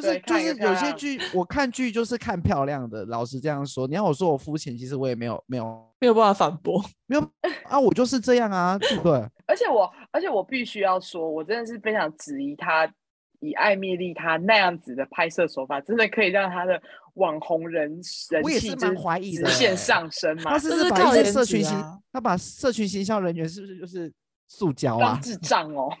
[0.00, 7.30] 就是就是有些剧我看剧就是看漂亮的，老实这样说，你要我说我肤浅，其实我也没有没有没有办法反驳， 没有
[7.64, 9.12] 啊，我就是这样啊，对不对？
[9.46, 12.92] 而且我而且我必须要说，我真的是非常质疑他。
[13.40, 16.80] 以艾米丽他那样子的拍摄手法，真的可以让他的
[17.14, 20.52] 网红人人气直线上升 吗？
[20.52, 24.10] 他是不是把一些社群行，啊、他把社群行销人员是不是就是
[24.48, 25.20] 塑胶啊？
[25.22, 25.92] 智障哦！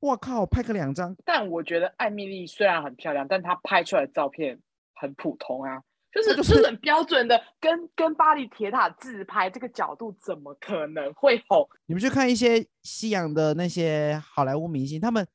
[0.00, 1.14] 我靠，拍个两张。
[1.24, 4.58] 但我觉得艾米丽虽然很漂亮，但她拍出来的照片
[4.94, 5.82] 很普通啊，
[6.12, 11.68] 就是就是很标准的，跟跟巴黎铁塔自拍这个角度，怎么可能会红？
[11.86, 15.26] 你们去看一些西洋的那些好莱坞明星，他们。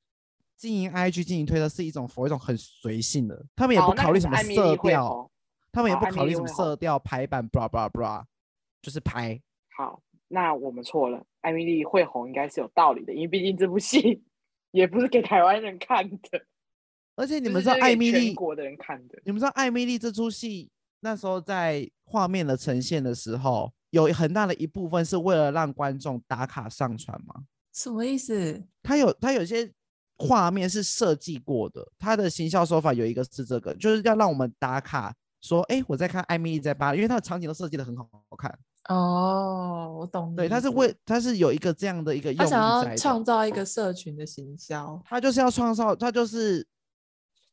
[0.58, 5.30] 经营 IG、经营推特是一种，佛一种很随性的，他们也不考虑什么色调，
[5.70, 8.24] 他们也不考虑什么色调排版，blah blah blah，
[8.82, 9.38] 就是拍。
[9.76, 14.24] 好，那我们错了，艾米丽会红应该是有道理的，因为毕竟这部戏
[14.76, 16.42] 也不是给台湾人看的，
[17.16, 20.70] 而且你们知道艾蜜莉全国的人看的，你们知道艾米丽这出戏
[21.00, 27.46] 那时候在画面的呈现的时候，有很大的一部分是为了让观众打卡上传吗？
[27.74, 28.64] 什么意思？
[28.84, 29.72] 他有他有些。
[30.18, 38.08] 画面是设计过的，他的行销手法有一个是这个，就是要让我们打卡，说，哎，我在看《艾米丽在巴黎》，因为他的场景都设计的很好
[38.38, 38.58] 看。
[38.90, 40.36] 哦，我懂。
[40.36, 46.66] 对，他是为他是有一个这样的一个用意，他想要创造一个社群的行销，他就是要创造，他就是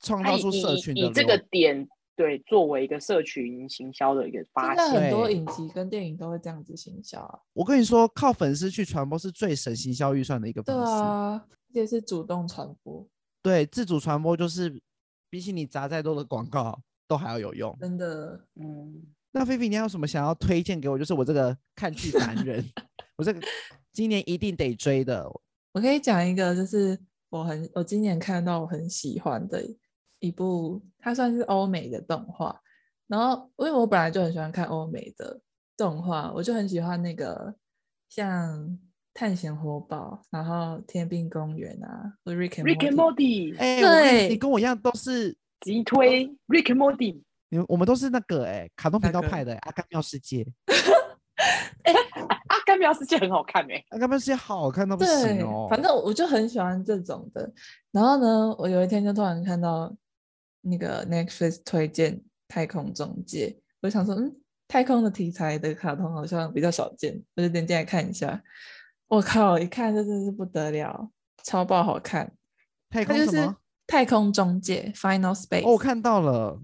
[0.01, 1.89] 创造出社群的以，以这个点。
[2.15, 7.39] 对，作为一个社群行销的一个发现，现在很多影集跟电影都会这样子行销啊。
[7.55, 10.83] 我跟你说，靠粉丝去传播是最省行销预算的一个方式。
[10.85, 13.09] 对啊，也是主动传播。
[13.41, 14.79] 对，自主传播就是
[15.31, 16.79] 比起你砸再多的广告
[17.09, 17.75] 都还要有用。
[17.81, 19.03] 真的，嗯。
[19.33, 20.99] 那菲菲，你还有什么想要推荐给我？
[20.99, 22.65] 就是我这个看剧 男人，
[23.17, 23.41] 我这个
[23.93, 25.27] 今年一定得追的。
[25.73, 26.99] 我可以讲一个，就是
[27.31, 29.63] 我很我今年看到我很喜欢的。
[30.21, 32.57] 一部它算是欧美的动画，
[33.09, 35.41] 然后因为我本来就很喜欢看欧美的
[35.77, 37.53] 动画，我就很喜欢那个
[38.09, 38.57] 像
[39.13, 43.57] 《探险活宝》，然后《天兵公园》啊，《Rick and Rick and Morty》。
[43.59, 47.15] 哎，对，你跟我一样都是急推《Rick and Morty》。
[47.53, 50.43] 你们我们都是那个哎，卡通频道派的《阿甘妙世界》。
[51.85, 51.93] 哎，
[52.49, 55.69] 《阿甘妙世界》很好看哎，《阿甘妙世界》好好看到不行哦。
[55.69, 57.53] 反正我就很喜欢这种的。
[57.91, 59.95] 然后呢，我有一天就突然看到。
[60.65, 63.49] 那个 Netflix 推荐《太空中介》，
[63.81, 64.33] 我想说，嗯，
[64.69, 68.41] 太空的题材的卡通好像比较少见，我就点进来看一下。
[69.09, 71.11] 我靠，一看这真是不得了，
[71.43, 72.33] 超爆好看！
[72.91, 73.57] 太空什么？
[73.89, 75.67] 太空中介 Final Space。
[75.67, 76.57] 哦，我看到了，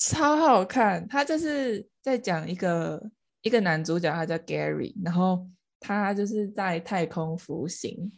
[0.00, 1.06] 超好看。
[1.06, 3.00] 他就是在讲一个
[3.42, 5.46] 一个男主角，他叫 Gary，然后
[5.78, 8.10] 他就是在太空服刑，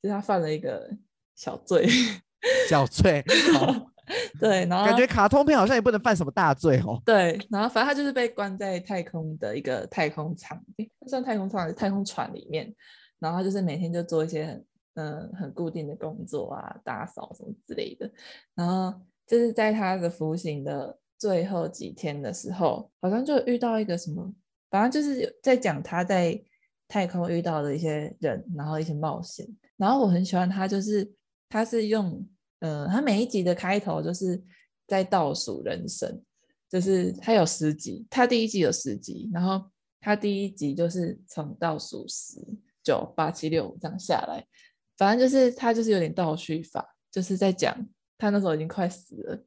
[0.00, 0.88] 就是他犯了一个
[1.34, 1.88] 小罪，
[2.68, 3.24] 小罪。
[3.52, 3.90] 好
[4.40, 7.00] 对，然后感觉卡通片好像也不能犯什么大罪哦。
[7.06, 10.60] 对，然后反正他就是被关在太空的一个太空舱，
[11.06, 12.74] 算太空舱还是太空船里面，
[13.20, 18.10] 然后他就是每天就做一些很嗯、呃、很固定的工作啊，打扫什么之类的。
[18.56, 24.34] 然后就是在他的服刑的最后几天的时候，好像就遇到一个什么，
[24.70, 26.42] 反正就是在讲他在
[26.88, 29.46] 太空遇到的一些人，然后一些冒险。
[29.76, 31.08] 然后我很喜欢他，就是
[31.48, 32.26] 他是用。
[32.62, 34.38] 嗯，他每一集的开头就是
[34.86, 36.22] 在倒数人生，
[36.68, 39.64] 就是他有十集，他第一集有十集，然后
[39.98, 42.38] 他第一集就是从倒数十
[42.84, 44.46] 九八七六五这样下来，
[44.98, 47.74] 反正就是他就是有点倒叙法，就是在讲
[48.18, 49.42] 他那时候已经快死了，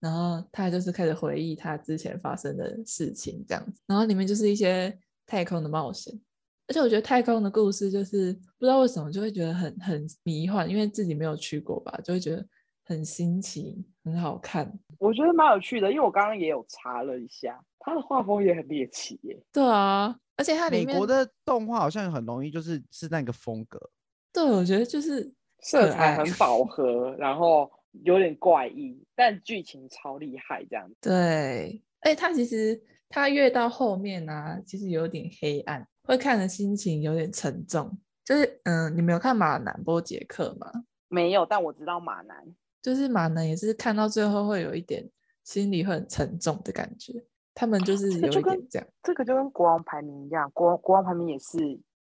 [0.00, 6.18] 然后他就是开始回忆他之前发生的事情这样子，然后里面就是一些太空的冒险。
[6.66, 12.46] 而且我觉得太空的故事就是不知道为什么就会觉得很很迷幻，因为自己没有去过吧，就会觉得
[12.84, 14.72] 很新奇，很好看。
[14.98, 19.42] 我觉得蛮有趣的，因为我刚刚也有查了一下，他的画风也很猎奇耶。
[19.52, 23.90] 对啊，而且它里面美国的动画好像很容易就是是那个风格。
[24.32, 30.96] 对，我觉得就是色彩很饱和，然后有点怪异，但剧情超厉害这样子。
[31.00, 35.86] 对，哎，它其实它越到后面啊，其实有点黑暗。
[36.02, 40.66] 会看的心情有点沉重，就是嗯，你没有看马南波杰克吗？
[41.06, 42.36] 没有，但我知道马南，
[42.82, 45.08] 就是马南也是看到最后会有一点
[45.44, 47.24] 心里会很沉重的感觉。
[47.54, 51.58] 他们就是有一点这样，这个、就这个就跟国王排名一样，国国王排名也是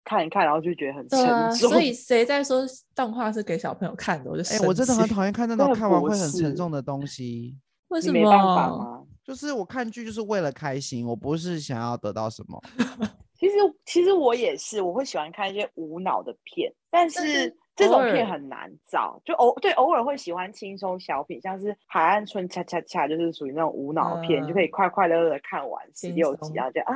[0.06, 1.28] 看一看，然后就觉得很沉重。
[1.28, 2.62] 啊、所以谁在说
[2.95, 4.32] 动画是给小朋友看的？
[4.32, 7.58] 我就哎、欸，我真的很讨厌看那 种看完会很沉重的东西。
[7.89, 8.14] 为什么？
[8.14, 9.03] 没办法吗？
[9.24, 12.62] 就是我看剧就是为了开心，我不是想要得到什么。
[13.38, 19.22] 其实，其实我也是，我会喜欢看一些无脑的片，但是这种片很难找。
[19.26, 26.95] 就偶对偶尔会喜欢轻松小品，像是《海岸村恰恰恰》，就是属于那种无脑片，嗯、就可以快快乐乐的看完十六集，然后就啊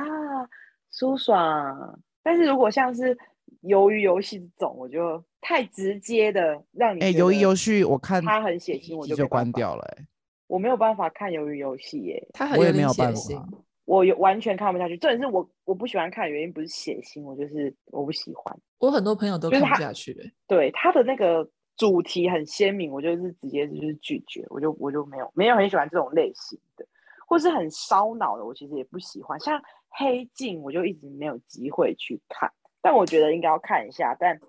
[0.92, 2.00] 舒爽。
[2.22, 3.16] 但是如果像是
[3.62, 9.82] 鱿鱼游戏这种，我就太直接的让你哎，鱿鱼游戏我看它很血腥，我就，就关掉了。
[9.96, 10.06] 哎，
[10.46, 13.42] 我没有办法看鱿鱼游戏，耶，它很有点血腥。
[13.86, 18.56] 我有完全看不下去，重点是我我不喜欢看的原因不是血腥，我就是我不喜欢。
[18.78, 26.86] 我很多朋友都看不下去，欸，对他的那个主题很鲜明，我就是直接就是拒绝，我就我就没有没有很喜欢这种类型的，
[27.26, 29.40] 或是很烧脑的，我其实也不喜欢。
[29.40, 29.60] 像
[29.90, 34.16] 黑镜，我就一直没有机会去看，但我觉得应该要看一下。
[34.18, 34.40] 但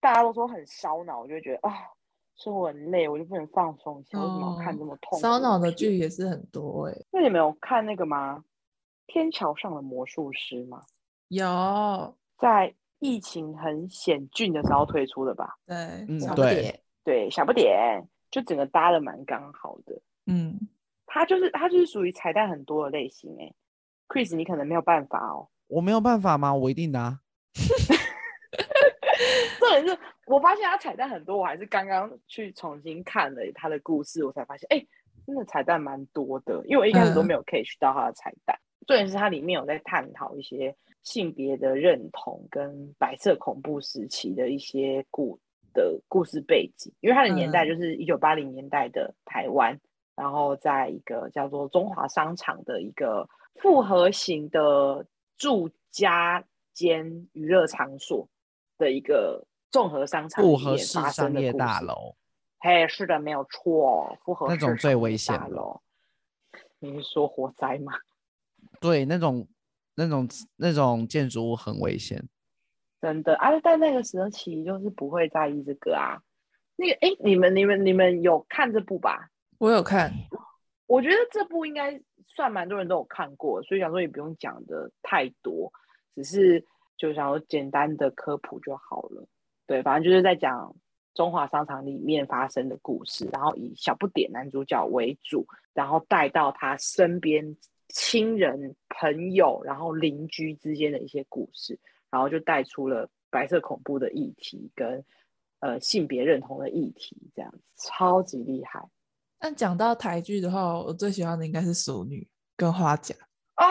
[0.00, 1.72] 大家都说很烧脑，我就觉得啊，
[2.36, 4.18] 生活很累，我就不能放松一下。
[4.18, 5.18] 为什么要看这么痛？
[5.20, 7.06] 烧脑的剧也是很多哎，欸。
[7.12, 8.44] 那你没有看那个吗？
[9.06, 10.82] 天桥上的魔术师吗？
[11.28, 15.56] 有，在疫情很险峻的时候推出的吧？
[15.66, 15.76] 对，
[16.08, 20.00] 嗯，对，对，小不点，就整个搭的蛮刚好的。
[20.26, 20.58] 嗯，
[21.06, 23.52] 他就是他就是属于彩蛋很多的类型哎。
[24.12, 25.48] Chris，你可能没有办法哦。
[25.68, 26.54] 我没有办法吗？
[26.54, 27.18] 我一定拿。
[29.58, 34.86] 重点是我发现他彩蛋很多，我还是刚刚去重新看了他的故事，我才发现，哎，
[35.26, 38.54] 真的彩蛋蛮多的，因为我一开始都没有 catch 到他的彩蛋。
[38.54, 45.38] 嗯重点是它里面有在探讨一些性别的认同跟白色恐怖时期的一些故
[45.72, 49.80] 的故事背景，因为它的年代就是一九八零年代的台湾，嗯、
[50.16, 53.24] 然后在一个叫做中华商场的一个
[53.56, 58.28] 复合型的住家兼娱乐场所
[58.78, 60.42] 的一个综合商场。
[60.42, 62.16] 复合式商业大楼，
[62.60, 65.80] 嘿，是的，没有错，复合式那种最危险的。
[66.78, 67.92] 你是说火灾吗？
[68.80, 69.46] 对，那种。
[69.94, 70.26] 那种
[70.56, 72.26] 那种建筑物很危险，
[73.02, 73.50] 真的啊！
[73.62, 76.16] 但那个时候其实就是不会在意这个啊。
[76.76, 79.28] 那个，哎，你们、你们、你们有看这部吧？
[79.58, 80.10] 我有看，
[80.86, 85.72] 我觉得这部应该算蛮多人都有看过，所以想说也不用讲的太多，
[86.14, 86.64] 只是
[86.96, 89.26] 就想说简单的科普就好了。
[89.66, 90.74] 对，反正就是在讲
[91.14, 97.56] 中华商场里面发生的故事，然后以小不点男主角为主，然后带到他身边。
[97.94, 101.78] 亲人、朋友，然后邻居之间的一些故事，
[102.10, 105.04] 然后就带出了白色恐怖的议题跟
[105.60, 108.88] 呃性别认同的议题，这样子超级厉害。
[109.42, 112.20] 但讲到台剧的话，我最喜欢的应该是《熟女》
[112.56, 113.12] 跟《花甲》
[113.54, 113.66] 啊，《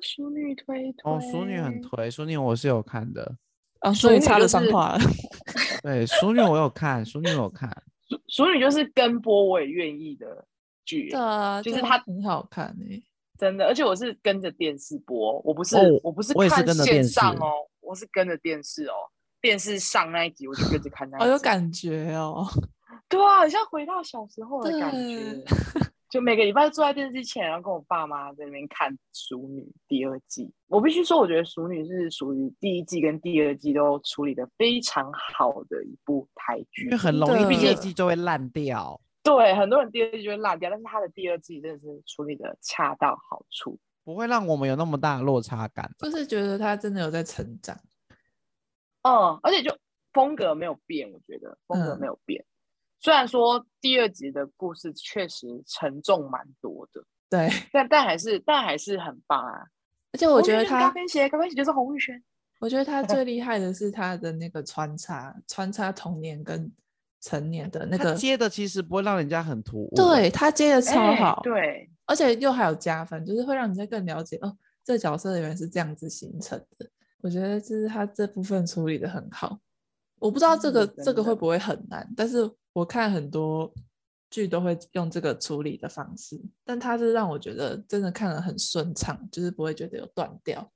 [0.00, 3.36] 熟女》推推哦，《熟女》很推，《熟女》我是有看的
[3.80, 4.98] 啊，《淑女》插得上话了。
[5.84, 7.68] 对，《熟女》我有看，《熟女》我有看，
[8.26, 10.46] 《熟女》就是跟播我也愿意的
[10.86, 13.02] 剧，对啊，就是它很好看诶、欸。
[13.36, 18.94] 真的，而且我是跟着电视播，我不是，哦、我不是看线上哦，我是跟着电视哦，
[19.42, 22.46] 电视上那一集我就跟着看那 一集，好有感觉哦，
[23.12, 25.44] 对啊，好像回到小时候的感觉，
[26.08, 30.50] 就每个礼拜坐在电视机前，然后跟我爸妈在那边看《熟女》第二季。
[30.68, 38.98] 我必须说，我觉得《熟女》是属于第一季跟第二季都处理的非常好的一部台剧，因为很容易第二季就会烂掉。
[39.22, 47.78] 对，很多人第二季就会烂掉，但是他的第二季真的是处理的恰到好处，不会让我们有那么大的落差感，就是觉得他真的有在成长。
[49.02, 49.76] 嗯，而且就
[50.12, 52.42] 风格没有变，我觉得风格没有变。
[52.42, 52.51] 嗯、
[53.02, 59.66] 虽然说第二集的故事确实沉重蛮多的，对， 但但还是但还是很棒啊。
[60.12, 62.22] 而且 我觉得他高跟鞋，高跟鞋就是洪玉轩。
[62.60, 66.72] 我觉得他最厉害的是他的那个穿插，穿插童年跟。
[67.24, 76.90] 成年的那个接的其实不会让人家很突兀，对他接的超好，欸，对，而且又还有加分，就是会让人家更了解哦，这个角色原来是这样子形成的。
[77.20, 79.56] 我觉得就是他这部分处理的很好。
[80.18, 82.38] 我不知道这个、嗯、这个会不会很难，但是
[82.72, 83.72] 我看很多
[84.30, 90.72] 剧都会用这个处理的方式，但它是让我觉得真的看了很顺畅，就是不会觉得有断掉，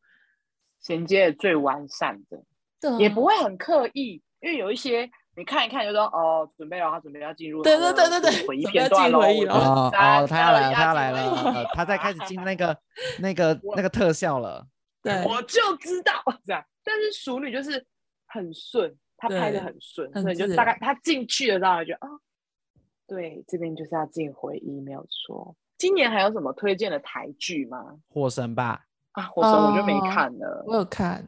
[0.80, 2.42] 衔接的最完善的，
[2.80, 5.10] 对，也不会很刻意，因为有一些。
[5.38, 9.18] 你看一看就说哦，准备了，他准备要进入对对对对对回忆片段了。
[9.18, 12.74] 哦哦，他要来了，他要来了，他在开始进那个
[13.20, 14.66] 那个那个特效了。
[15.02, 16.12] 对，我就知道
[16.46, 16.64] 这样。
[16.82, 17.86] 但是熟女就是
[18.28, 22.08] 很顺，他拍的很顺，所以就大概他进去了，大概就啊，
[23.06, 25.56] 对，这边就是要进回忆，没有错。
[25.78, 27.98] 今年还有什么推荐的台剧吗？
[28.08, 28.86] 火神吧。
[29.12, 30.64] 啊，火神我就没看了。
[30.66, 31.26] 我有看。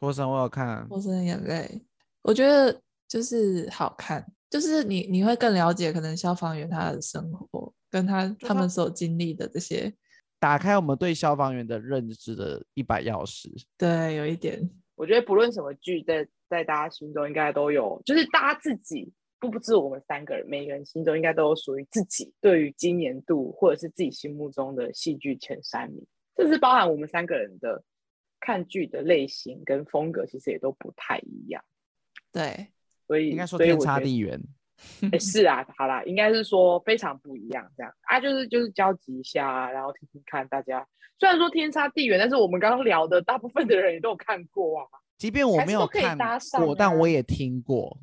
[0.00, 0.86] 火神我有看。
[0.88, 1.82] 火神的眼泪，
[2.22, 2.80] 我觉得。
[3.08, 9.92] 就是好看，就是你你会更了解可能消防员他的生活，跟他他们所经历的这些，
[10.40, 13.50] 打开我们对消防员的认知的一把钥匙。
[13.76, 27.82] 对，有一点，我觉得不论什么剧，在在大家心中应该都有，就是大家自己不不止我们三个人，每个人心中应该都有属于自己对于今年度或者是自己心目中的戏剧前三名，这是包含我们三个人的
[28.38, 31.64] 看剧的类型跟风格，其实也都不太一样。
[32.30, 32.68] 对。
[33.06, 34.40] 所以应该说天差地远，
[35.10, 40.86] 哎，是啊，好啦，应该是说非常不一样，这样啊，就是就是交集一下，然后听听看大家。
[41.18, 44.86] 虽然说天差地远，但是我们刚刚聊的大部分的人也都有看过啊。
[45.22, 47.96] 即便我没有看过，啊、但我也听过。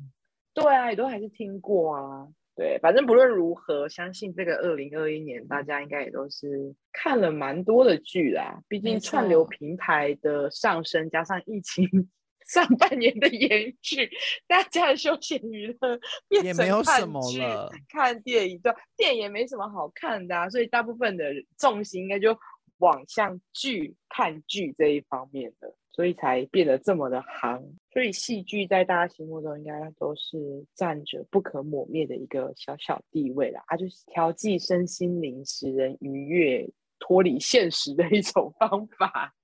[0.54, 2.26] 对啊，也都还是听过啊。
[2.56, 8.62] 对，反正不论如何，相信这个二零二一年，大家应该也都是看了蛮多的剧啦。
[8.68, 11.86] 毕竟串流平台的上升，加上疫情。
[12.48, 14.10] 上半年的延续，
[14.48, 17.40] 大家的休闲娱乐变成看剧、
[17.86, 21.26] 看电影，对，电影也没什么好看的啊，所以大部分的
[21.58, 22.36] 重心应该就
[22.78, 27.62] 往向剧、看剧这一方面的，所以才变得这么的行。
[27.92, 36.68] 所以戏剧在大家心目中应该都是占着不可磨灭的一个小小地位啦，啊，就是调剂身心灵、使人愉悦、
[36.98, 39.34] 脱离现实的一种 方法。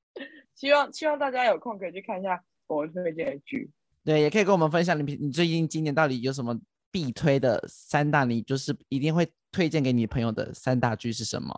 [0.55, 2.43] 希望希望大家有空可以去看一下。
[2.69, 3.71] 我们推荐的剧，
[4.05, 6.59] 对，也可以跟我们分享你你最近今年到底有什么
[6.91, 11.57] 必推的三大，你就是一定会推荐给你朋友的三大剧是什么？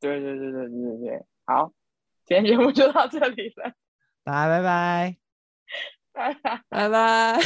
[0.00, 1.70] 对对对对对对对，好，
[2.24, 3.70] 今天节目就到这里了。
[4.48, 5.16] 拜拜，
[6.12, 7.38] 拜拜，拜拜。